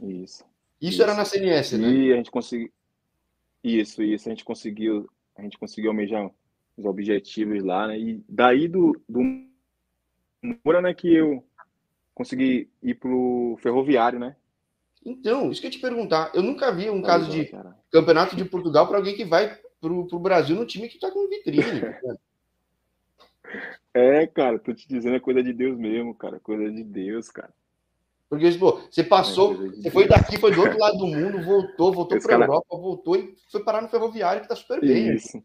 [0.00, 0.44] Isso.
[0.80, 1.88] Isso, era na CNS, né?
[1.88, 2.70] E a gente conseguiu.
[3.62, 4.28] Isso, isso.
[4.28, 5.08] A gente conseguiu.
[5.36, 6.30] A gente conseguiu almejar
[6.76, 7.98] os objetivos lá, né?
[7.98, 9.20] E daí do, do
[10.62, 11.42] Moura, né, que eu
[12.14, 14.36] consegui ir pro ferroviário, né?
[15.04, 16.30] Então, isso que eu te perguntar.
[16.34, 17.76] Eu nunca vi um caso de cara.
[17.90, 21.28] campeonato de Portugal para alguém que vai pro, pro Brasil no time que tá com
[21.28, 21.62] vitrine.
[23.92, 26.40] é, cara, tô te dizendo, é coisa de Deus mesmo, cara.
[26.40, 27.52] Coisa de Deus, cara.
[28.30, 31.92] Porque, pô, você passou, é você foi daqui, foi do outro lado do mundo, voltou,
[31.92, 32.44] voltou para cara...
[32.44, 35.14] Europa, voltou e foi parar no ferroviário, que tá super bem.
[35.14, 35.40] Isso.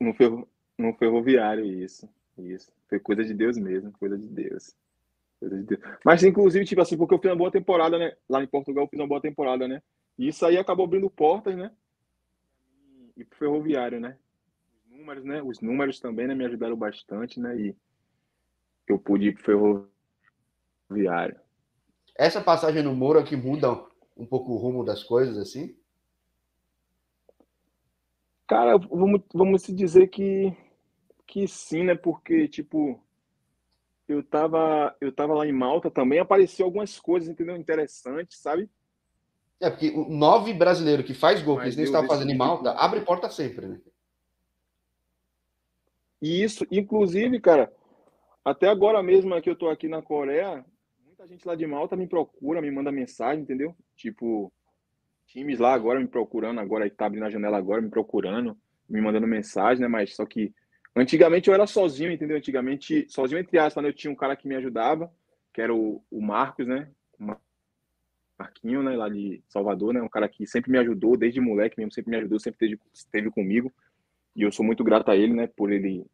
[0.00, 0.48] No, ferro...
[0.76, 2.08] no ferroviário, isso.
[2.36, 2.70] Isso.
[2.88, 4.74] Foi coisa de Deus mesmo, coisa de Deus.
[5.38, 5.80] Coisa de Deus.
[6.04, 8.16] Mas, inclusive, tipo assim, porque eu fiz uma boa temporada, né?
[8.28, 9.82] Lá em Portugal eu fiz uma boa temporada, né?
[10.18, 11.70] E isso aí acabou abrindo portas, né?
[13.16, 14.16] E pro ferroviário, né?
[14.84, 15.42] Os números, né?
[15.42, 16.34] Os números também, né?
[16.34, 17.56] Me ajudaram bastante, né?
[17.58, 17.76] E
[18.86, 19.98] eu pude ir pro ferroviário
[20.90, 21.38] viário.
[22.16, 23.72] Essa passagem no Moura que muda
[24.16, 25.76] um pouco o rumo das coisas, assim?
[28.48, 30.56] Cara, vamos, vamos se dizer que,
[31.28, 31.94] que sim, né?
[31.94, 33.00] Porque, tipo,
[34.08, 37.54] eu tava, eu tava lá em Malta também, apareceu algumas coisas, entendeu?
[37.54, 38.68] Interessantes, sabe?
[39.60, 42.36] É, porque o nove brasileiro que faz gol, Mas que eles nem estavam fazendo em
[42.36, 43.80] Malta, abre porta sempre, né?
[46.20, 47.72] Isso, inclusive, cara,
[48.44, 50.64] até agora mesmo é que eu tô aqui na Coreia,
[51.04, 53.76] muita gente lá de Malta me procura, me manda mensagem, entendeu?
[53.94, 54.50] Tipo,
[55.26, 58.56] times lá agora me procurando, agora que tá abrindo a janela agora, me procurando,
[58.88, 59.88] me mandando mensagem, né?
[59.88, 60.52] Mas só que
[60.94, 62.36] antigamente eu era sozinho, entendeu?
[62.36, 63.90] Antigamente, sozinho entre aspas, né?
[63.90, 65.12] eu tinha um cara que me ajudava,
[65.52, 66.88] que era o, o Marcos, né?
[68.38, 68.96] Marquinho, né?
[68.96, 70.00] Lá de Salvador, né?
[70.00, 73.30] Um cara que sempre me ajudou, desde moleque mesmo, sempre me ajudou, sempre esteve, esteve
[73.30, 73.72] comigo.
[74.36, 75.48] E eu sou muito grato a ele, né?
[75.48, 76.06] Por ele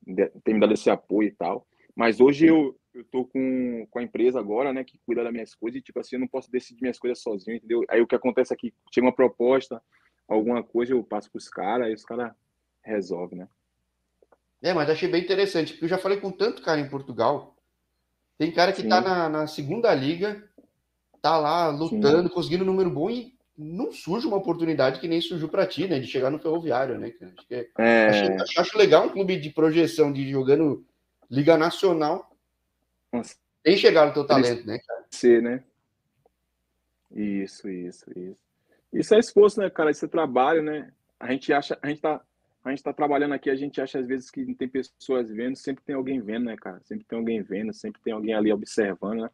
[0.42, 1.66] ter me dado esse apoio e tal.
[1.94, 5.54] Mas hoje eu, eu tô com, com a empresa agora, né, que cuida das minhas
[5.54, 7.84] coisas, e tipo assim, eu não posso decidir minhas coisas sozinho, entendeu?
[7.88, 9.80] Aí o que acontece aqui, é chega uma proposta,
[10.26, 12.32] alguma coisa, eu passo pros caras, aí os caras
[12.82, 13.48] resolvem, né?
[14.64, 17.54] É, mas achei bem interessante, porque eu já falei com tanto cara em Portugal.
[18.38, 18.88] Tem cara que Sim.
[18.88, 20.42] tá na, na, segunda liga,
[21.20, 22.34] tá lá lutando, Sim.
[22.34, 25.98] conseguindo um número bom e não surge uma oportunidade que nem surgiu para ti, né?
[25.98, 27.12] De chegar no ferroviário, né?
[27.50, 28.36] É, é...
[28.40, 30.82] Acho, acho, legal um clube de projeção de jogando
[31.30, 32.34] Liga Nacional
[33.62, 35.04] tem chegar no teu talento, né, cara?
[35.10, 35.62] Ser, né?
[37.14, 38.36] Isso, isso, isso.
[38.94, 39.90] Isso é esforço, né, cara?
[39.90, 40.90] Isso é trabalho, né?
[41.20, 42.22] A gente acha, a gente tá,
[42.64, 45.56] a gente tá trabalhando aqui, a gente acha às vezes que não tem pessoas vendo,
[45.56, 46.80] sempre tem alguém vendo, né, cara?
[46.82, 49.30] Sempre tem alguém vendo, sempre tem alguém ali observando, né?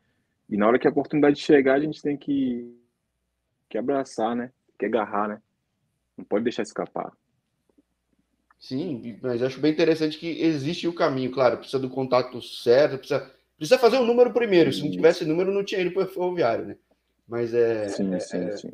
[0.48, 2.76] E na hora que a oportunidade chegar, a gente tem que,
[3.68, 4.50] que abraçar, né?
[4.78, 5.42] Que agarrar, né?
[6.16, 7.12] Não pode deixar escapar.
[8.58, 13.32] Sim, mas acho bem interessante que existe o caminho, claro, precisa do contato certo, precisa
[13.60, 14.72] Precisa fazer o número primeiro.
[14.72, 16.76] Se não tivesse número, não tinha ido para o ferroviário, né?
[17.28, 17.88] Mas é.
[17.88, 18.56] Sim, é, sim, é...
[18.56, 18.72] sim.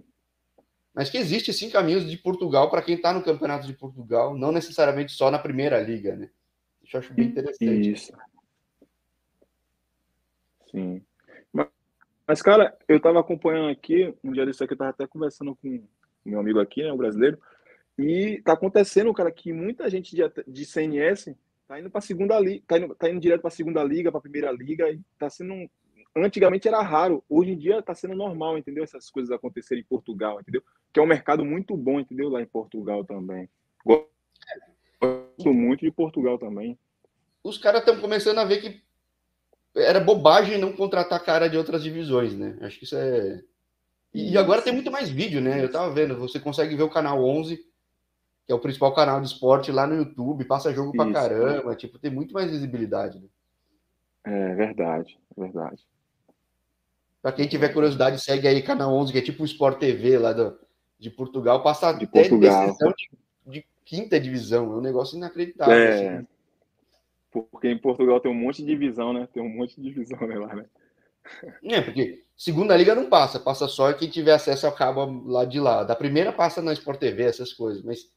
[0.97, 4.51] Mas que existe sim caminhos de Portugal para quem está no campeonato de Portugal, não
[4.51, 6.31] necessariamente só na primeira liga, né?
[6.83, 7.93] Isso eu acho bem interessante.
[7.93, 8.13] Isso.
[10.71, 11.03] Sim.
[11.53, 11.69] Mas,
[12.27, 15.87] mas cara, eu estava acompanhando aqui, um dia desse aqui, eu estava até conversando com
[16.25, 17.39] meu amigo aqui, né, o brasileiro,
[17.99, 22.63] e tá acontecendo, cara, que muita gente de, de CNS Tá indo para segunda liga,
[22.67, 25.69] tá indo, tá indo direto para segunda liga, para primeira liga e tá sendo um...
[26.25, 28.83] antigamente era raro, hoje em dia tá sendo normal, entendeu?
[28.83, 30.63] Essas coisas acontecerem em Portugal, entendeu?
[30.93, 32.29] Que é um mercado muito bom, entendeu?
[32.29, 33.49] Lá em Portugal também.
[33.85, 36.79] Gosto muito de Portugal também.
[37.43, 38.83] Os caras estão começando a ver que
[39.75, 42.57] era bobagem não contratar cara de outras divisões, né?
[42.63, 43.43] Acho que isso é
[44.15, 45.63] e agora tem muito mais vídeo, né?
[45.63, 47.63] Eu tava vendo, você consegue ver o canal 11
[48.47, 51.75] que é o principal canal de esporte lá no YouTube, passa jogo Isso, pra caramba,
[51.75, 53.19] tipo, tem muito mais visibilidade.
[53.19, 53.29] Né?
[54.25, 55.85] É verdade, é verdade.
[57.23, 60.33] Pra quem tiver curiosidade, segue aí canal 11, que é tipo o Sport TV lá
[60.33, 60.59] do,
[60.99, 62.77] de Portugal, passa de até Portugal.
[63.47, 65.75] De, de, quinta divisão, é um negócio inacreditável.
[65.75, 66.27] É, assim.
[67.31, 69.29] porque em Portugal tem um monte de divisão, né?
[69.33, 70.67] Tem um monte de divisão né, lá, né?
[71.65, 75.59] É, porque segunda liga não passa, passa só quem tiver acesso ao cabo lá de
[75.59, 75.83] lá.
[75.83, 78.09] Da primeira passa na Sport TV, essas coisas, mas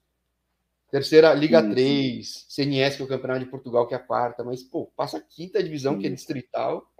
[0.92, 1.70] Terceira, Liga Isso.
[1.70, 5.18] 3, CNS, que é o Campeonato de Portugal, que é a quarta, mas, pô, passa
[5.18, 6.02] a quinta divisão, Isso.
[6.02, 6.92] que é distrital.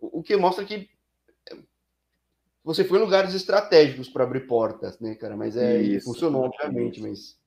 [0.00, 0.88] O, que mostra que
[2.64, 5.36] você foi em lugares estratégicos para abrir portas, né, cara?
[5.36, 6.06] Mas é, Isso.
[6.06, 7.38] funcionou, obviamente, mas.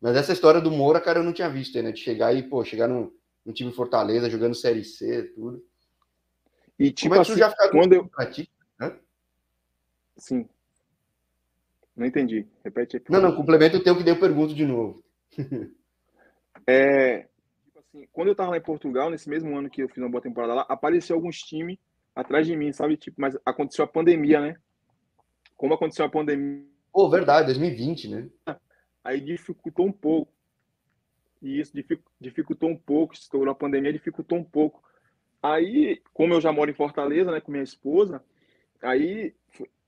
[0.00, 1.92] Mas essa história do Moura, cara, eu não tinha visto, né?
[1.92, 5.64] De chegar e, pô, chegar no, no time Fortaleza, jogando Série C, tudo.
[6.78, 8.08] E tipo Como é que assim, já fica quando eu...
[8.08, 8.50] pra ti?
[8.80, 8.98] Hã?
[10.16, 10.48] Sim.
[11.96, 12.46] Não entendi.
[12.64, 13.02] Repete aí.
[13.08, 15.04] Não, não, complemento o teu que deu pergunto de novo.
[16.66, 17.28] é,
[17.92, 20.22] assim, quando eu tava lá em Portugal, nesse mesmo ano que eu fiz uma boa
[20.22, 21.78] temporada lá, apareceu alguns times
[22.14, 22.96] atrás de mim, sabe?
[22.96, 24.56] Tipo, mas aconteceu a pandemia, né?
[25.56, 26.64] Como aconteceu a pandemia.
[26.92, 28.28] Pô, verdade, 2020, né?
[29.04, 30.32] Aí dificultou um pouco.
[31.40, 31.72] E isso
[32.20, 34.82] dificultou um pouco, estourou a pandemia, dificultou um pouco.
[35.42, 38.22] Aí, como eu já moro em Fortaleza, né, com minha esposa,
[38.80, 39.34] aí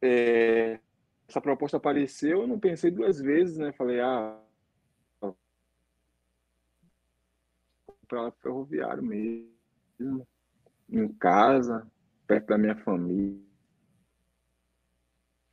[0.03, 0.81] é,
[1.29, 3.71] essa proposta apareceu, eu não pensei duas vezes, né?
[3.73, 4.37] Falei, ah,
[8.05, 10.27] para ferroviário mesmo,
[10.89, 11.87] em casa,
[12.27, 13.39] perto da minha família.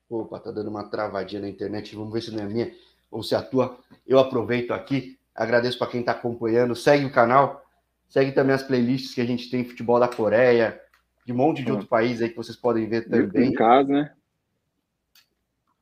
[0.09, 1.95] Opa, tá dando uma travadinha na internet.
[1.95, 2.75] Vamos ver se não é minha
[3.09, 3.79] ou se é a tua.
[4.05, 6.75] Eu aproveito aqui, agradeço para quem está acompanhando.
[6.75, 7.65] Segue o canal,
[8.09, 10.81] segue também as playlists que a gente tem futebol da Coreia,
[11.25, 13.49] de um monte de outros países aí que vocês podem ver também.
[13.49, 14.13] Em casa, né?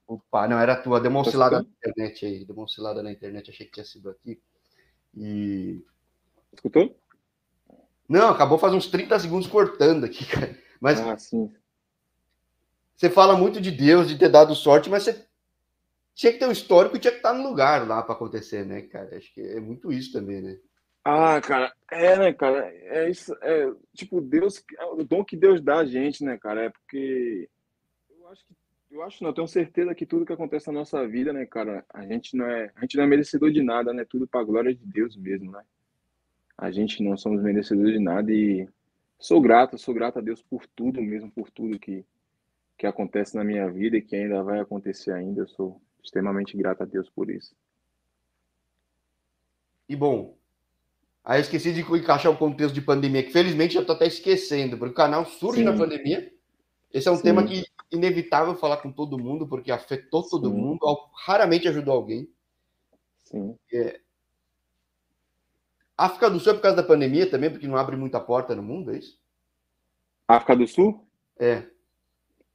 [0.07, 0.99] Opa, não, era a tua.
[0.99, 2.45] Deu uma oscilada na internet aí.
[2.45, 4.41] Deu uma oscilada na internet, achei que tinha sido aqui.
[5.15, 5.83] E.
[6.53, 6.95] Escutou?
[8.07, 10.57] Não, acabou faz uns 30 segundos cortando aqui, cara.
[10.79, 10.99] Mas.
[10.99, 11.53] Ah, sim.
[12.95, 15.25] Você fala muito de Deus, de ter dado sorte, mas você
[16.13, 18.81] tinha que ter um histórico e tinha que estar no lugar lá para acontecer, né,
[18.81, 19.15] cara?
[19.15, 20.57] Acho que é muito isso também, né?
[21.05, 22.67] Ah, cara, é, né, cara?
[22.67, 26.65] É isso, é tipo Deus, é o dom que Deus dá a gente, né, cara?
[26.65, 27.49] É porque
[28.09, 28.53] eu acho que
[28.91, 31.85] eu acho, não, eu tenho certeza que tudo que acontece na nossa vida, né, cara,
[31.93, 34.03] a gente não é, a gente não é merecedor de nada, né?
[34.03, 35.63] Tudo para a glória de Deus mesmo, né?
[36.59, 38.67] A gente não somos merecedores de nada e
[39.17, 42.05] sou grato, sou grato a Deus por tudo mesmo, por tudo que
[42.77, 45.41] que acontece na minha vida e que ainda vai acontecer ainda.
[45.41, 47.53] Eu sou extremamente grato a Deus por isso.
[49.87, 50.37] E bom,
[51.25, 54.77] aí eu esqueci de encaixar o contexto de pandemia, que felizmente eu tô até esquecendo,
[54.77, 55.65] porque o canal surge Sim.
[55.65, 56.31] na pandemia.
[56.93, 57.23] Esse é um Sim.
[57.23, 60.55] tema que inevitável falar com todo mundo, porque afetou todo Sim.
[60.55, 60.79] mundo,
[61.25, 62.29] raramente ajudou alguém.
[63.25, 63.57] Sim.
[63.73, 63.99] É...
[66.05, 68.63] África do Sul é por causa da pandemia também, porque não abre muita porta no
[68.63, 69.19] mundo, é isso?
[70.25, 71.05] África do Sul?
[71.37, 71.63] É.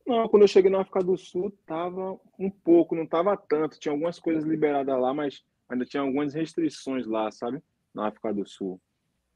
[0.07, 3.79] Não, quando eu cheguei na África do Sul, tava um pouco, não tava tanto.
[3.79, 7.63] Tinha algumas coisas liberadas lá, mas ainda tinha algumas restrições lá, sabe?
[7.95, 8.81] Na África do Sul.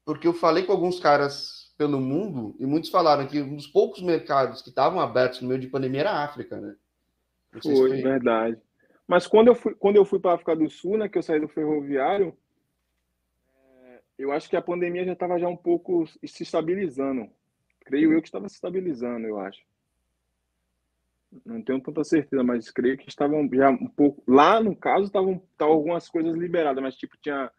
[0.03, 4.01] Porque eu falei com alguns caras pelo mundo e muitos falaram que um dos poucos
[4.01, 6.75] mercados que estavam abertos no meio de pandemia era a África, né?
[7.61, 8.57] Foi, foi, verdade.
[9.07, 11.23] Mas quando eu fui, quando eu fui para a África do Sul, né, que eu
[11.23, 12.35] saí do ferroviário,
[14.19, 17.29] eu acho que a pandemia já estava já um pouco se estabilizando.
[17.85, 19.61] Creio eu que estava se estabilizando, eu acho
[21.45, 24.23] não tenho tanta certeza, mas creio que estavam já um pouco.
[24.27, 27.51] Lá, no caso, estavam, algumas coisas liberadas, mas tipo, tinha,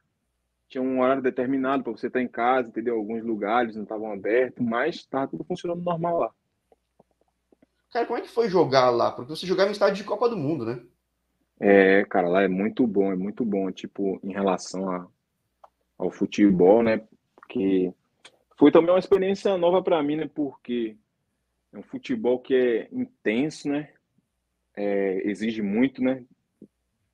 [0.69, 2.97] tinha um horário determinado para você estar em casa, entendeu?
[2.97, 6.31] Alguns lugares não estavam abertos, mas estava tudo funcionando normal lá.
[7.93, 9.11] Cara, como é que foi jogar lá?
[9.13, 10.81] Porque você jogava em estádio de Copa do Mundo, né?
[11.59, 15.07] É, cara, lá é muito bom, é muito bom, tipo, em relação a,
[16.01, 17.03] ao futebol, né?
[17.37, 17.93] Porque
[18.57, 20.31] foi também uma experiência nova para mim, né?
[20.35, 20.97] Porque
[21.73, 23.93] é um futebol que é intenso, né?
[24.75, 26.25] É, exige muito, né?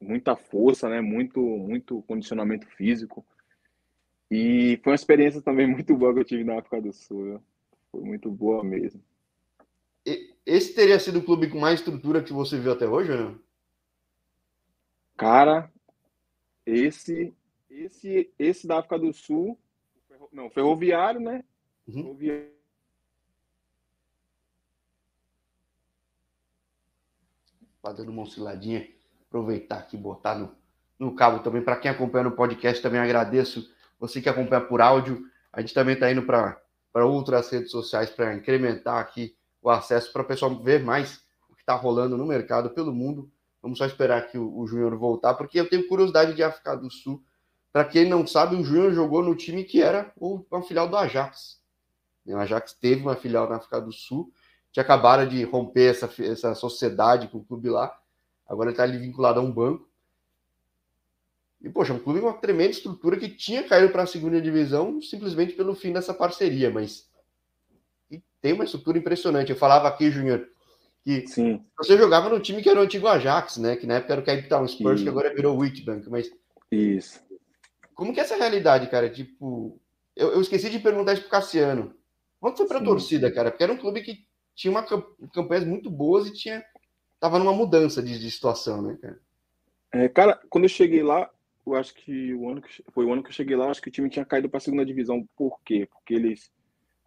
[0.01, 1.01] Muita força, né?
[1.01, 3.27] Muito, muito condicionamento físico.
[4.31, 7.25] E foi uma experiência também muito boa que eu tive na África do Sul.
[7.25, 7.41] Né?
[7.91, 9.03] Foi muito boa mesmo.
[10.45, 13.37] Esse teria sido o clube com mais estrutura que você viu até hoje, não?
[15.17, 15.73] Cara,
[16.65, 17.35] esse,
[17.85, 19.59] esse, esse da África do Sul,
[20.33, 21.45] não, ferroviário, né?
[21.87, 22.03] Uhum.
[22.03, 22.57] Ferroviário
[27.87, 28.89] Tá dando uma osciladinha.
[29.29, 30.53] Aproveitar aqui e botar no,
[30.99, 31.63] no cabo também.
[31.63, 33.71] Para quem acompanha no podcast, também agradeço.
[34.01, 36.61] Você que acompanha por áudio, a gente também está indo para
[37.07, 41.63] outras redes sociais para incrementar aqui o acesso para o pessoal ver mais o que
[41.63, 43.31] está rolando no mercado pelo mundo.
[43.63, 46.91] Vamos só esperar aqui o, o Júnior voltar, porque eu tenho curiosidade de África do
[46.91, 47.23] Sul.
[47.77, 51.61] Para quem não sabe, o Júnior jogou no time que era uma filial do Ajax.
[52.27, 54.33] O Ajax teve uma filial na África do Sul
[54.73, 57.95] que acabaram de romper essa, essa sociedade com o clube lá.
[58.49, 59.87] Agora ele está ali vinculado a um banco.
[61.61, 64.99] E, poxa, um clube com uma tremenda estrutura que tinha caído para a segunda divisão
[65.03, 67.11] simplesmente pelo fim dessa parceria, mas
[68.11, 69.51] e tem uma estrutura impressionante.
[69.51, 70.49] Eu falava aqui, Júnior,
[71.05, 71.63] que Sim.
[71.77, 73.77] você jogava no time que era o antigo Ajax, né?
[73.77, 76.31] Que na época era o Cape Town Spurs, que agora virou Witbank, mas...
[76.73, 77.26] Isso.
[77.97, 79.11] Como que é essa realidade, cara?
[79.11, 79.81] Tipo,
[80.15, 81.95] eu, eu esqueci de perguntar isso pro Cassiano.
[82.39, 82.85] Quanto foi pra Sim.
[82.85, 83.51] torcida, cara?
[83.51, 84.87] Porque era um clube que tinha uma
[85.33, 86.63] campanhas muito boas e tinha
[87.19, 89.19] tava numa mudança de, de situação, né, cara?
[89.93, 91.31] É, cara, quando eu cheguei lá,
[91.67, 93.89] eu acho que o ano que foi o ano que eu cheguei lá, acho que
[93.89, 95.27] o time tinha caído para a segunda divisão.
[95.35, 95.89] Por quê?
[95.91, 96.53] Porque eles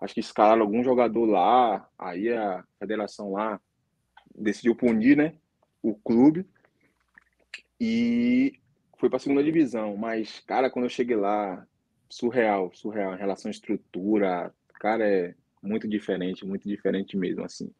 [0.01, 3.59] acho que escalaram algum jogador lá, aí a federação lá
[4.33, 5.35] decidiu punir, né,
[5.83, 6.47] o clube
[7.79, 8.53] e
[8.99, 9.97] foi para a segunda divisão.
[9.97, 11.65] Mas cara, quando eu cheguei lá,
[12.07, 15.33] surreal, surreal, em relação à estrutura, cara, é
[15.63, 17.71] muito diferente, muito diferente mesmo, assim.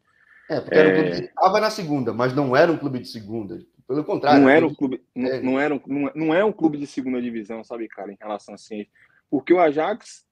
[0.50, 3.08] É, porque era um clube que estava na segunda, mas não era um clube de
[3.08, 3.64] segunda.
[3.88, 4.42] Pelo contrário.
[4.42, 5.42] Não era um clube, não, é.
[5.42, 8.54] não, era um, não, não é um clube de segunda divisão, sabe, cara, em relação
[8.54, 8.86] assim.
[9.30, 10.26] Porque o Ajax,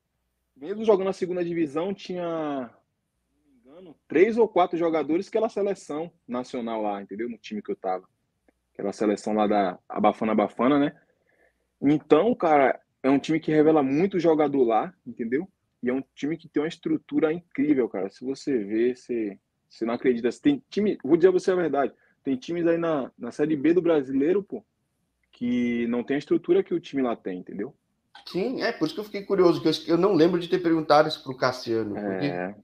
[0.56, 5.48] mesmo jogando na segunda divisão, tinha, não me engano, três ou quatro jogadores que era
[5.48, 7.30] a seleção nacional lá, entendeu?
[7.30, 8.08] No time que eu tava.
[8.78, 10.96] Aquela seleção lá da Abafana Abafana, né?
[11.82, 15.48] Então, cara, é um time que revela muito jogador lá, entendeu?
[15.82, 18.10] E é um time que tem uma estrutura incrível, cara.
[18.10, 20.30] Se você vê, você, você não acredita.
[20.42, 23.74] Tem time, vou dizer a você a verdade, tem times aí na, na Série B
[23.74, 24.64] do Brasileiro, pô,
[25.32, 27.74] que não tem a estrutura que o time lá tem, entendeu?
[28.26, 30.60] Sim, é por isso que eu fiquei curioso, que eu, eu não lembro de ter
[30.60, 31.94] perguntado isso pro Cassiano.
[31.94, 32.56] Porque, é...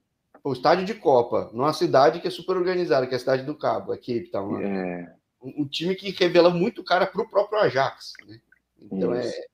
[0.44, 3.56] o estádio de Copa, numa cidade que é super organizada, que é a cidade do
[3.56, 4.60] Cabo, aqui Cape Town.
[4.60, 5.16] É...
[5.44, 8.40] Um, um, time que revela muito cara pro próprio Ajax, né?
[8.80, 9.36] Então é, isso.
[9.36, 9.46] é,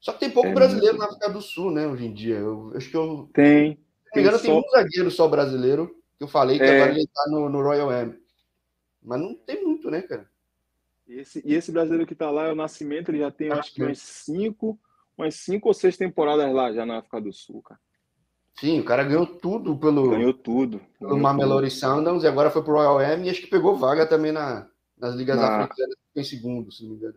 [0.00, 1.00] Só que tem pouco é brasileiro muito...
[1.00, 2.36] na África do Sul, né, hoje em dia.
[2.36, 3.28] Eu acho que eu.
[3.32, 3.78] Tem.
[4.12, 4.58] Se me engano, tem, só...
[4.58, 6.82] um zagueiro só brasileiro, que eu falei que é...
[6.82, 8.14] agora ele tá no, no Royal Am.
[9.02, 10.28] Mas não tem muito, né, cara?
[11.06, 13.72] Esse, e esse brasileiro que tá lá é o Nascimento, ele já tem ah, acho
[13.74, 14.78] que umas cinco,
[15.16, 17.80] umas cinco ou seis temporadas lá já na África do Sul, cara.
[18.56, 20.10] Sim, o cara ganhou tudo pelo.
[20.10, 20.80] Ganhou tudo.
[20.98, 24.30] Pelo Mamelodi Sundowns e agora foi pro Royal Am e acho que pegou vaga também
[24.30, 25.64] na, nas ligas na...
[25.64, 27.14] africanas em segundo, se não me engano.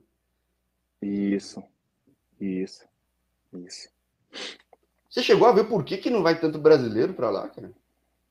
[1.02, 1.64] Isso.
[2.40, 2.86] Isso.
[3.54, 3.90] Isso.
[5.10, 7.72] Você chegou a ver por que, que não vai tanto brasileiro para lá, cara?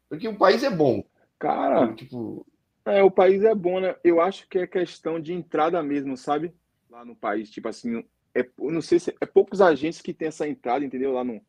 [0.08, 1.04] Porque o país é bom.
[1.38, 2.44] Cara, tipo.
[2.84, 3.96] É, o país é bom, né?
[4.02, 6.52] Eu acho que é questão de entrada mesmo, sabe?
[6.90, 7.50] Lá no país.
[7.50, 11.12] Tipo assim, é, não sei se é poucos agentes que tem essa entrada, entendeu?
[11.12, 11.40] Lá no,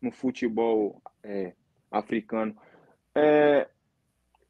[0.00, 1.54] no futebol é,
[1.90, 2.56] africano.
[3.14, 3.68] É,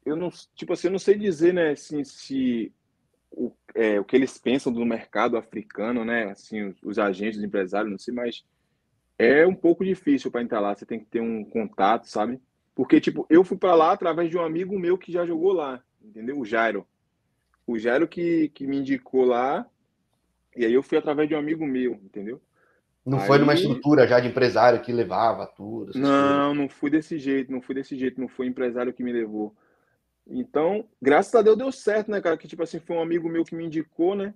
[0.05, 2.73] eu não, tipo assim, eu não sei dizer, né, assim, se
[3.31, 6.31] o, é, o que eles pensam do mercado africano, né?
[6.31, 8.43] Assim, os, os agentes, os empresários, não sei, mas
[9.17, 10.75] é um pouco difícil para entrar lá.
[10.75, 12.39] Você tem que ter um contato, sabe?
[12.73, 15.83] Porque, tipo, eu fui para lá através de um amigo meu que já jogou lá,
[16.01, 16.39] entendeu?
[16.39, 16.87] O Jairo.
[17.67, 19.69] O Jairo que, que me indicou lá,
[20.55, 22.41] e aí eu fui através de um amigo meu, entendeu?
[23.09, 23.27] Não aí...
[23.27, 25.97] foi numa estrutura já de empresário que levava tudo?
[25.97, 26.57] Não, coisas.
[26.57, 29.55] não fui desse jeito, não fui desse jeito, não foi empresário que me levou.
[30.27, 32.37] Então, graças a Deus deu certo, né, cara?
[32.37, 34.33] Que tipo assim, foi um amigo meu que me indicou, né?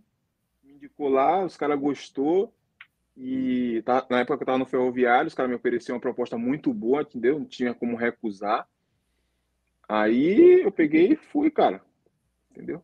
[0.63, 2.51] Me indicou lá, os caras gostou.
[3.15, 6.35] E tá, na época que eu tava no ferroviário, os caras me ofereceram uma proposta
[6.35, 7.37] muito boa, entendeu?
[7.37, 8.67] Não tinha como recusar.
[9.87, 11.81] Aí eu peguei e fui, cara.
[12.49, 12.83] Entendeu?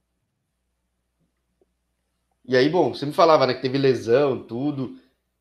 [2.45, 4.95] E aí, bom, você me falava, né, que teve lesão, tudo.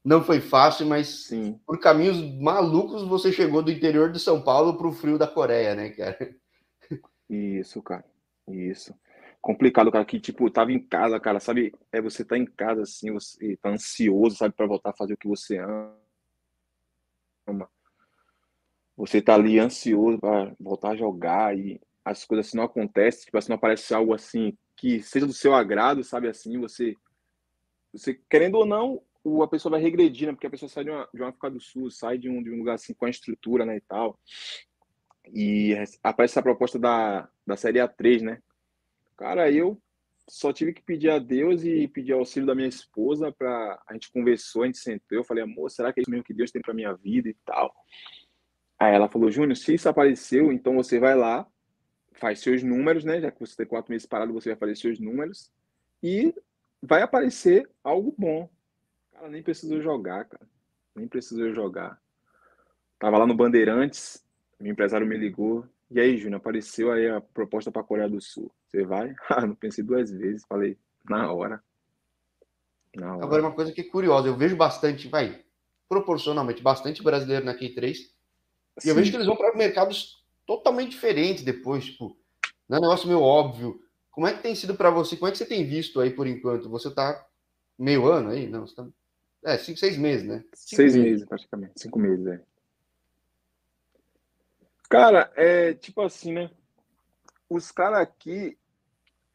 [0.08, 1.60] Não foi fácil, mas Sim.
[1.66, 5.74] por caminhos malucos você chegou do interior de São Paulo para o frio da Coreia,
[5.74, 6.34] né, cara?
[7.28, 8.06] Isso, cara.
[8.48, 8.94] Isso.
[9.38, 11.74] Complicado, cara, que tipo, tava em casa, cara, sabe?
[11.92, 15.18] É você tá em casa assim, você tá ansioso, sabe, para voltar a fazer o
[15.18, 15.94] que você ama.
[18.96, 23.36] Você tá ali ansioso para voltar a jogar e as coisas assim não acontecem, tipo
[23.36, 26.94] assim, não aparece algo assim que seja do seu agrado, sabe assim, você
[27.92, 29.02] você querendo ou não,
[29.42, 30.32] a pessoa vai regredir, né?
[30.32, 32.50] Porque a pessoa sai de uma, de uma África do Sul, sai de um, de
[32.50, 34.18] um lugar assim com a estrutura, né, e tal.
[35.32, 38.42] E aparece essa proposta da, da Série A3, né?
[39.16, 39.80] Cara, eu
[40.28, 44.12] só tive que pedir a Deus e pedir auxílio da minha esposa para a gente
[44.12, 46.60] conversou, a gente sentou, eu falei, amor, será que é isso mesmo que Deus tem
[46.60, 47.74] para minha vida e tal?
[48.78, 51.46] Aí ela falou, Júnior, se isso apareceu, então você vai lá,
[52.12, 53.20] faz seus números, né?
[53.20, 55.50] Já que você tem quatro meses parado, você vai fazer seus números
[56.02, 56.34] e
[56.82, 58.48] vai aparecer algo bom.
[59.18, 60.48] Cara, nem precisou jogar, cara.
[60.94, 62.00] Nem precisou jogar.
[63.00, 64.24] Tava lá no Bandeirantes,
[64.60, 65.66] meu empresário me ligou.
[65.90, 68.50] E aí, Júnior, apareceu aí a proposta para a Coreia do Sul.
[68.68, 69.14] Você vai?
[69.28, 70.44] Ah, não pensei duas vezes.
[70.48, 71.62] Falei, na hora.
[72.94, 73.24] na hora.
[73.24, 75.44] Agora, uma coisa que é curiosa, eu vejo bastante, vai,
[75.88, 77.96] proporcionalmente, bastante brasileiro na Q3.
[78.84, 82.16] E eu vejo que eles vão para mercados totalmente diferentes depois, tipo,
[82.68, 83.80] não é um negócio meio óbvio.
[84.10, 85.16] Como é que tem sido para você?
[85.16, 86.68] Como é que você tem visto aí por enquanto?
[86.70, 87.26] Você tá
[87.78, 88.48] meio ano aí?
[88.48, 88.86] Não, você tá...
[89.44, 90.44] É, cinco, seis meses, né?
[90.52, 91.10] Cinco seis meses.
[91.10, 91.72] meses, praticamente.
[91.76, 92.42] Cinco meses, é.
[94.88, 96.50] Cara, é tipo assim, né?
[97.48, 98.58] Os caras aqui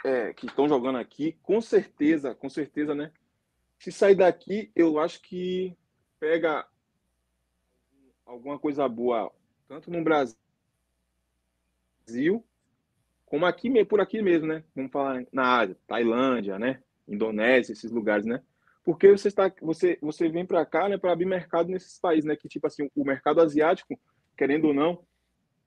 [0.04, 3.12] é, que estão jogando aqui, com certeza, com certeza, né?
[3.80, 5.76] Se sair daqui, eu acho que
[6.20, 6.68] pega
[8.26, 9.32] alguma coisa boa,
[9.68, 10.36] tanto no Brasil,
[13.26, 14.64] como aqui por aqui mesmo, né?
[14.76, 16.82] Vamos falar na Ásia, Tailândia, né?
[17.08, 18.42] Indonésia, esses lugares, né?
[18.84, 22.36] Porque você está, você, você vem para cá, né, para abrir mercado nesses países, né?
[22.36, 23.98] Que tipo assim, o mercado asiático,
[24.38, 25.00] querendo ou não,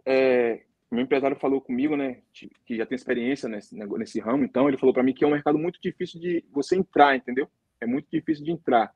[0.05, 2.23] é, meu empresário falou comigo, né,
[2.65, 5.33] que já tem experiência nesse, nesse ramo, então ele falou para mim que é um
[5.33, 7.49] mercado muito difícil de você entrar, entendeu?
[7.81, 8.95] É muito difícil de entrar.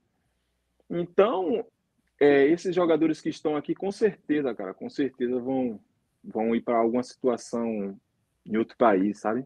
[0.89, 1.65] Então,
[2.19, 5.81] é, esses jogadores que estão aqui, com certeza, cara, com certeza vão,
[6.23, 7.99] vão ir para alguma situação
[8.47, 9.45] em outro país, sabe?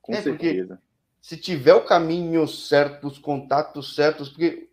[0.00, 0.80] Com é certeza.
[1.26, 4.68] Se tiver o caminho certo, os contatos certos, porque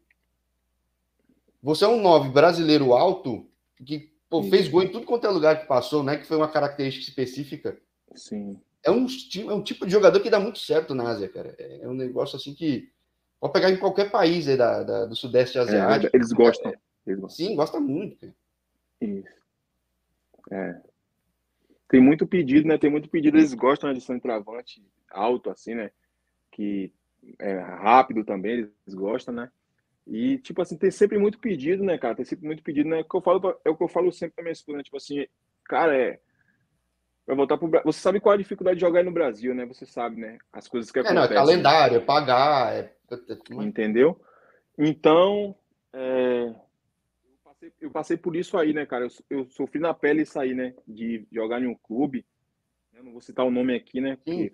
[1.59, 3.49] você é um nove brasileiro alto
[3.83, 6.15] que Pô, fez gol em tudo quanto é lugar que passou, né?
[6.15, 7.81] Que foi uma característica específica.
[8.13, 8.61] Sim.
[8.83, 11.55] É um, é um tipo de jogador que dá muito certo na Ásia, cara.
[11.57, 12.87] É um negócio assim que
[13.39, 16.15] pode pegar em qualquer país aí da, da do Sudeste é, Asiático.
[16.15, 16.71] É, eles gostam.
[17.07, 17.47] Eles gostam.
[17.47, 18.19] Sim, gosta muito.
[18.19, 19.11] Cara.
[19.11, 19.43] Isso.
[20.51, 20.81] É.
[21.89, 22.77] Tem muito pedido, né?
[22.77, 23.39] Tem muito pedido.
[23.39, 25.89] Eles gostam né, de centroavante alto, assim, né?
[26.53, 26.93] Que
[27.39, 29.51] é rápido também, eles gostam, né?
[30.05, 32.15] E, tipo assim, tem sempre muito pedido, né, cara?
[32.15, 32.99] Tem sempre muito pedido, né?
[32.99, 34.83] É o que eu falo, é o que eu falo sempre pra minha esposa, né?
[34.83, 35.25] Tipo assim,
[35.65, 36.19] cara, é.
[37.25, 37.91] Vai voltar pro Brasil.
[37.91, 39.65] Você sabe qual é a dificuldade de jogar aí no Brasil, né?
[39.65, 40.37] Você sabe, né?
[40.51, 41.23] As coisas que acontecem.
[41.23, 42.73] É, não, é calendário, é pagar.
[42.73, 42.93] É...
[43.51, 44.19] Entendeu?
[44.77, 45.55] Então,
[45.93, 46.47] é...
[46.49, 49.05] eu, passei, eu, passei, por isso aí, né, cara?
[49.05, 50.75] Eu, eu, sofri na pele isso aí, né?
[50.85, 52.25] De jogar em um clube.
[52.93, 54.17] Eu não vou citar o nome aqui, né?
[54.17, 54.53] Porque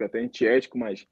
[0.00, 1.06] fica até antiético, mas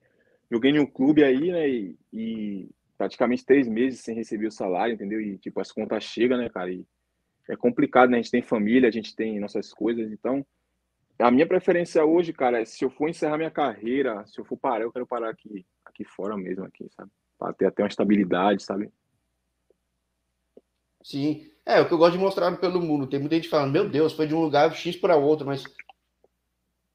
[0.50, 1.68] joguei em um clube aí, né?
[1.68, 5.20] E, e, praticamente três meses sem receber o salário, entendeu?
[5.20, 6.72] E tipo, as contas chegam, né, cara?
[6.72, 6.84] E
[7.48, 8.18] é complicado, né?
[8.18, 10.44] A gente tem família, a gente tem nossas coisas, então.
[11.18, 14.56] A minha preferência hoje, cara, é se eu for encerrar minha carreira, se eu for
[14.56, 17.10] parar, eu quero parar aqui, aqui fora mesmo, aqui, sabe?
[17.36, 18.90] Para ter até uma estabilidade, sabe?
[21.02, 21.50] Sim.
[21.66, 23.06] É, o que eu gosto de mostrar pelo mundo.
[23.06, 25.64] Tem muita gente falando, meu Deus, foi de um lugar X para outro, mas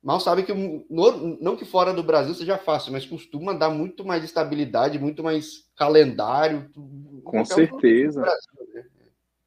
[0.03, 4.05] mal sabe que no, não que fora do Brasil seja fácil, mas costuma dar muito
[4.05, 6.69] mais estabilidade, muito mais calendário.
[7.23, 8.21] Com certeza.
[8.21, 8.85] Brasil, né?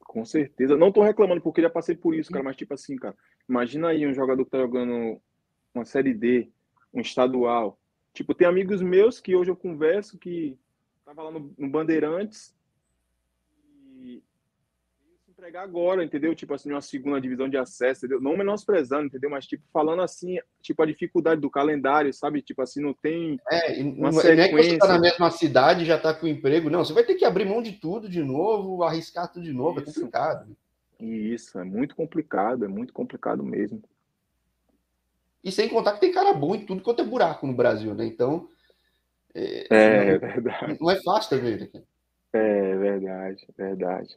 [0.00, 0.76] Com certeza.
[0.76, 2.42] Não tô reclamando, porque já passei por isso, cara.
[2.42, 3.14] Mas, tipo assim, cara,
[3.46, 5.20] imagina aí um jogador que tá jogando
[5.74, 6.50] uma série D,
[6.92, 7.78] um estadual.
[8.14, 10.59] Tipo, tem amigos meus que hoje eu converso que
[11.04, 12.55] tava lá no, no Bandeirantes
[15.37, 16.34] entregar agora, entendeu?
[16.34, 18.20] Tipo assim, uma segunda divisão de acesso, entendeu?
[18.20, 19.28] Não menosprezando, entendeu?
[19.28, 22.41] Mas, tipo, falando assim, tipo, a dificuldade do calendário, sabe?
[22.41, 24.43] Tipo assim, não tem é, uma não sequência.
[24.43, 26.84] É que você tá na mesma cidade já tá com emprego, não.
[26.84, 29.82] Você vai ter que abrir mão de tudo de novo, arriscar tudo de novo, é
[29.82, 29.91] Isso.
[29.91, 30.57] é complicado.
[30.99, 33.82] Isso, é muito complicado, é muito complicado mesmo.
[35.45, 38.07] E sem contar que tem cara bom em tudo quanto é buraco no Brasil, né?
[38.07, 38.49] Então.
[39.34, 40.78] É, é não, verdade.
[40.80, 41.68] Não é fácil também, né?
[42.32, 44.16] É verdade, verdade.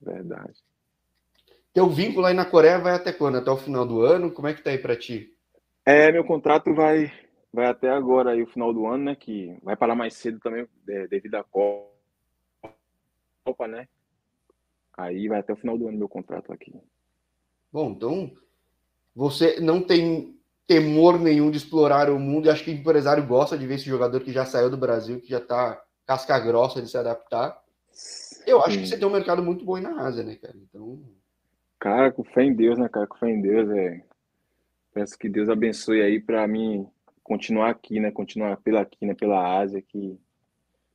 [0.00, 0.54] Verdade.
[1.72, 3.38] Teu vínculo aí na Coreia vai até quando?
[3.38, 4.32] Até o final do ano?
[4.32, 5.36] Como é que tá aí para ti?
[5.84, 7.12] É, meu contrato vai
[7.52, 9.16] vai até agora aí o final do ano, né?
[9.16, 11.92] Que vai parar mais cedo também é, devido à Copa,
[13.68, 13.88] né?
[14.96, 16.72] Aí vai até o final do ano meu contrato aqui.
[17.72, 18.32] Bom, então
[19.14, 20.36] você não tem
[20.66, 23.86] temor nenhum de explorar o mundo e acho que o empresário gosta de ver esse
[23.86, 27.60] jogador que já saiu do Brasil, que já tá casca grossa de se adaptar.
[28.46, 28.82] Eu acho Sim.
[28.82, 30.56] que você tem um mercado muito bom aí na Ásia, né, cara?
[30.56, 31.02] Então.
[31.78, 33.06] Cara, com fé em Deus, né, cara?
[33.06, 34.02] Com fé em Deus, é.
[34.92, 36.86] Peço que Deus abençoe aí para mim
[37.22, 38.10] continuar aqui, né?
[38.10, 39.14] Continuar pela aqui, né?
[39.14, 40.18] Pela Ásia, que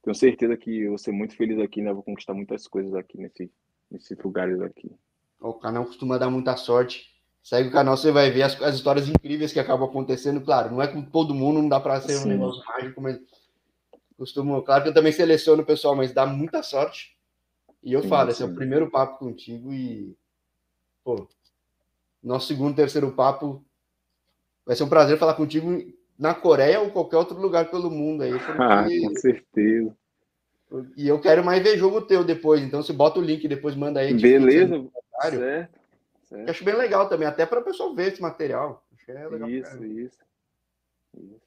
[0.04, 1.92] tenho certeza que eu vou ser muito feliz aqui, né?
[1.92, 3.52] Vou conquistar muitas coisas aqui nesse,
[3.90, 4.92] nesses lugares aqui.
[5.40, 7.16] O canal costuma dar muita sorte.
[7.42, 10.42] Segue o canal, você vai ver as, as histórias incríveis que acabam acontecendo.
[10.42, 12.26] Claro, não é com todo mundo, não dá para ser Sim.
[12.26, 13.20] um negócio mágico, mas
[14.18, 14.62] costumo.
[14.62, 17.15] Claro que eu também seleciono o pessoal, mas dá muita sorte.
[17.86, 18.32] E eu sim, falo, sim.
[18.32, 20.18] esse é o primeiro papo contigo e,
[21.04, 21.28] pô,
[22.22, 23.64] nosso segundo, terceiro papo
[24.66, 25.70] vai ser um prazer falar contigo
[26.18, 28.32] na Coreia ou qualquer outro lugar pelo mundo aí.
[28.32, 28.52] Porque...
[28.60, 29.96] Ah, com certeza.
[30.98, 34.00] E eu quero mais ver jogo teu depois, então se bota o link depois manda
[34.00, 34.20] aí.
[34.20, 34.84] Beleza,
[35.22, 35.72] certo,
[36.24, 36.50] certo.
[36.50, 38.84] acho bem legal também, até para o pessoal ver esse material.
[39.08, 40.20] É isso, isso,
[41.16, 41.46] isso.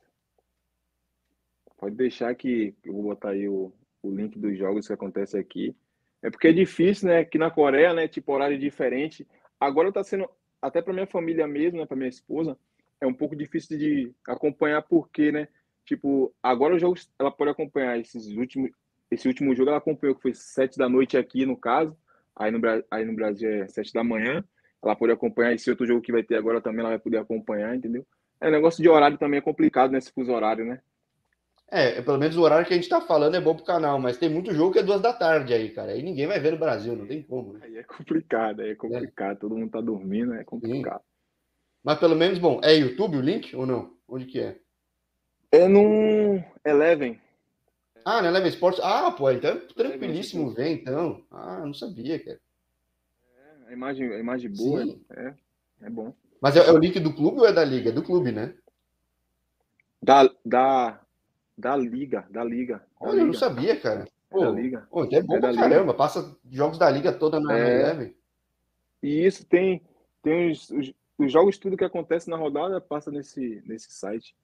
[1.76, 5.74] Pode deixar que eu vou botar aí o, o link dos jogos que acontece aqui.
[6.22, 7.24] É porque é difícil, né?
[7.24, 8.08] Que na Coreia, né?
[8.08, 9.26] Tipo, horário diferente.
[9.60, 10.28] Agora tá sendo,
[10.60, 11.86] até para minha família mesmo, né?
[11.86, 12.56] Para minha esposa,
[13.00, 15.48] é um pouco difícil de acompanhar, porque, né?
[15.84, 18.70] Tipo, agora o jogo, ela pode acompanhar esses últimos,
[19.10, 21.96] esse último jogo, ela acompanhou, que foi sete da noite aqui, no caso.
[22.36, 22.60] Aí no,
[22.90, 24.44] aí no Brasil é sete da manhã.
[24.82, 27.74] Ela pode acompanhar esse outro jogo que vai ter agora também, ela vai poder acompanhar,
[27.74, 28.06] entendeu?
[28.40, 29.98] É, negócio de horário também é complicado, né?
[29.98, 30.80] Esse fuso horário, né?
[31.70, 34.16] É, pelo menos o horário que a gente tá falando é bom pro canal, mas
[34.16, 35.92] tem muito jogo que é duas da tarde aí, cara.
[35.92, 37.52] Aí ninguém vai ver no Brasil, não tem como.
[37.52, 37.60] Né?
[37.64, 39.36] Aí é complicado, aí é complicado.
[39.36, 39.40] É.
[39.40, 41.00] Todo mundo tá dormindo, é complicado.
[41.00, 41.06] Sim.
[41.84, 43.94] Mas pelo menos, bom, é YouTube o link ou não?
[44.08, 44.58] Onde que é?
[45.52, 47.20] É no Eleven.
[48.04, 48.80] Ah, no Eleven Sports.
[48.82, 51.22] Ah, pô, então é tranquilíssimo ver, então.
[51.30, 52.40] Ah, não sabia, cara.
[53.36, 55.34] É, a imagem, a imagem boa, é,
[55.82, 56.14] é bom.
[56.40, 57.90] Mas é, é, o link do clube ou é da liga?
[57.90, 58.54] É do clube, né?
[60.02, 61.00] Da, da,
[61.58, 62.84] da liga, da liga.
[63.00, 63.22] Olha, liga.
[63.22, 64.06] eu não sabia, cara.
[64.30, 64.86] Pô, da liga.
[64.88, 65.80] Pô, então é bom é pra caramba.
[65.80, 65.94] Liga.
[65.94, 67.80] Passa jogos da liga toda na é.
[67.80, 68.14] Eleven.
[69.02, 69.82] E isso tem,
[70.22, 74.36] tem os, os, os, jogos, tudo que acontece na rodada passa nesse, nesse site.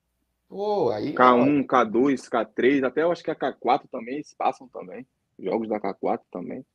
[0.48, 1.14] Pô, aí.
[1.14, 5.06] K1, K2, K3, até eu acho que a K4 também, eles passam também.
[5.38, 6.66] Jogos da K4 também.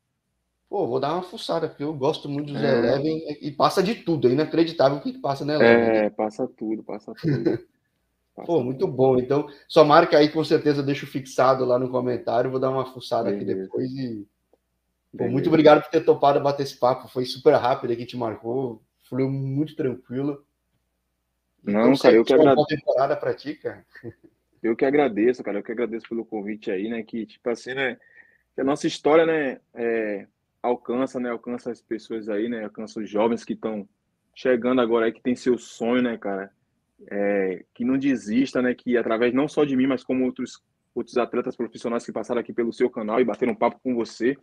[0.70, 2.78] Pô, vou dar uma fuçada, porque eu gosto muito dos é.
[2.78, 5.96] Eleven e passa de tudo, é inacreditável o que, que passa na Eleven.
[5.96, 6.10] É, né?
[6.10, 7.58] passa tudo, passa tudo.
[8.46, 9.18] Pô, muito bom.
[9.18, 13.30] Então, só marca aí, com certeza, deixo fixado lá no comentário, vou dar uma fuçada
[13.30, 14.26] aqui depois e.
[15.16, 18.80] Pô, muito obrigado por ter topado bater esse papo, foi super rápido aqui, te marcou,
[19.08, 20.44] fluiu muito tranquilo.
[21.64, 22.66] Não, então, cara, eu que agradeço.
[22.68, 23.84] temporada pra ti, cara.
[24.62, 27.96] Eu que agradeço, cara, eu que agradeço pelo convite aí, né, que, tipo assim, né,
[28.54, 30.26] que a nossa história, né, é,
[30.62, 31.30] alcança, né?
[31.30, 32.64] Alcança as pessoas aí, né?
[32.64, 33.88] Alcança os jovens que estão
[34.34, 36.52] chegando agora aí, que tem seu sonho, né, cara?
[37.08, 38.74] É, que não desista, né?
[38.74, 40.62] Que através não só de mim, mas como outros,
[40.94, 44.36] outros atletas profissionais que passaram aqui pelo seu canal e bateram um papo com você,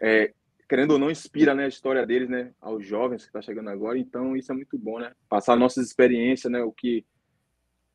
[0.00, 0.32] é,
[0.68, 2.52] querendo ou não, inspira né, a história deles, né?
[2.60, 3.98] Aos jovens que estão tá chegando agora.
[3.98, 5.12] Então, isso é muito bom, né?
[5.28, 6.62] Passar nossas experiências, né?
[6.62, 7.04] O que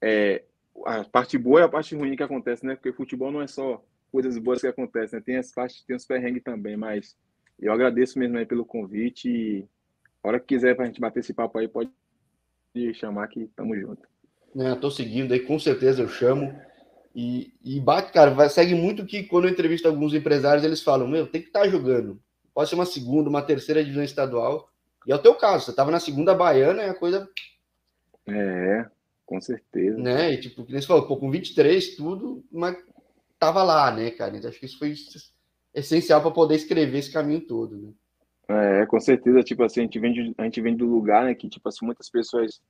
[0.02, 0.44] é
[0.86, 2.76] a parte boa e a parte ruim que acontece, né?
[2.76, 5.24] Porque futebol não é só coisas boas que acontecem, né?
[5.26, 7.16] Tem as partes, tem os perrengues também, mas
[7.60, 9.68] eu agradeço mesmo aí pelo convite e
[10.24, 11.92] a hora que quiser para a gente bater esse papo aí, pode
[12.94, 14.08] chamar que tamo junto.
[14.56, 16.54] É, tô seguindo aí, com certeza eu chamo.
[17.16, 21.08] E, e bate, cara, vai, segue muito que quando eu entrevisto alguns empresários, eles falam,
[21.08, 22.20] meu, tem que estar tá jogando.
[22.54, 24.70] Pode ser uma segunda, uma terceira divisão estadual.
[25.06, 27.28] E é o teu caso, você estava na segunda baiana e a coisa.
[28.28, 28.86] É,
[29.26, 29.98] com certeza.
[29.98, 30.34] Né?
[30.34, 32.78] E tipo, que nem você falou, pô, com 23, tudo, mas
[33.38, 34.36] tava lá, né, cara?
[34.36, 34.94] Então acho que isso foi
[35.74, 37.92] essencial para poder escrever esse caminho todo, né?
[38.62, 41.34] É, com certeza, tipo assim, a gente vem, de, a gente vem do lugar, né,
[41.34, 42.62] que, tipo assim, muitas pessoas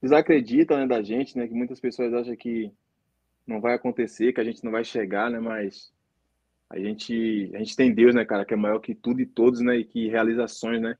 [0.00, 2.72] desacreditam, né, da gente, né, que muitas pessoas acham que
[3.46, 5.92] não vai acontecer, que a gente não vai chegar, né, mas
[6.70, 9.60] a gente, a gente tem Deus, né, cara, que é maior que tudo e todos,
[9.60, 10.96] né, e que realizações, né,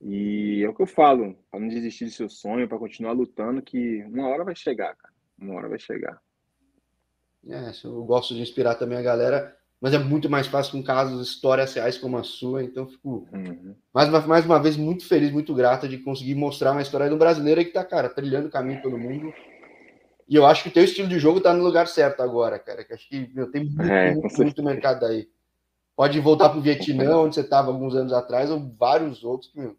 [0.00, 3.62] e é o que eu falo, para não desistir do seu sonho, para continuar lutando,
[3.62, 6.22] que uma hora vai chegar, cara, uma hora vai chegar.
[7.46, 11.28] É, eu gosto de inspirar também a galera mas é muito mais fácil com casos,
[11.28, 12.62] histórias reais como a sua.
[12.62, 13.74] Então, fico uhum.
[13.92, 17.16] mais, uma, mais uma vez muito feliz, muito grato de conseguir mostrar uma história do
[17.16, 19.32] brasileiro que tá, cara, trilhando o caminho pelo mundo.
[20.28, 22.82] E eu acho que o teu estilo de jogo tá no lugar certo agora, cara.
[22.82, 25.28] Que acho que meu, tem muito, é, muito, muito mercado aí.
[25.94, 29.52] Pode voltar pro Vietnã, onde você estava alguns anos atrás, ou vários outros.
[29.54, 29.76] Meu,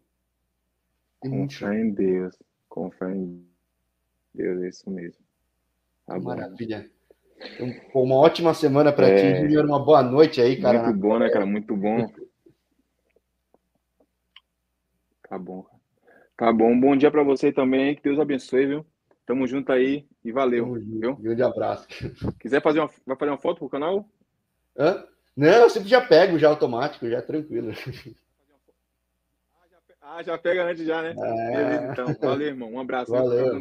[1.20, 2.36] tem com muito em Deus.
[2.68, 3.44] Com fé em
[4.34, 5.18] Deus, é isso mesmo.
[6.06, 6.82] Tá Maravilha.
[6.82, 6.95] Bom.
[7.38, 9.16] Então, uma ótima semana para é...
[9.34, 9.64] ti, Júnior.
[9.64, 10.82] Uma boa noite aí, cara.
[10.82, 11.46] Muito bom, né, cara?
[11.46, 12.10] Muito bom.
[15.28, 15.66] Tá bom.
[16.36, 16.78] Tá bom.
[16.78, 17.94] Bom dia para você também.
[17.94, 18.86] Que Deus abençoe, viu?
[19.26, 20.74] Tamo junto aí e valeu.
[20.74, 21.16] Viu?
[21.16, 21.86] Grande abraço.
[22.40, 24.08] Quiser fazer uma, vai fazer uma foto pro canal?
[24.78, 25.04] Hã?
[25.36, 27.72] Não, eu sempre já pego, já automático, já tranquilo.
[30.00, 31.14] Ah, já pega antes já, né?
[31.18, 31.56] É...
[31.56, 32.16] Beleza, então.
[32.20, 32.72] Valeu, irmão.
[32.72, 33.10] Um abraço.
[33.10, 33.52] Valeu.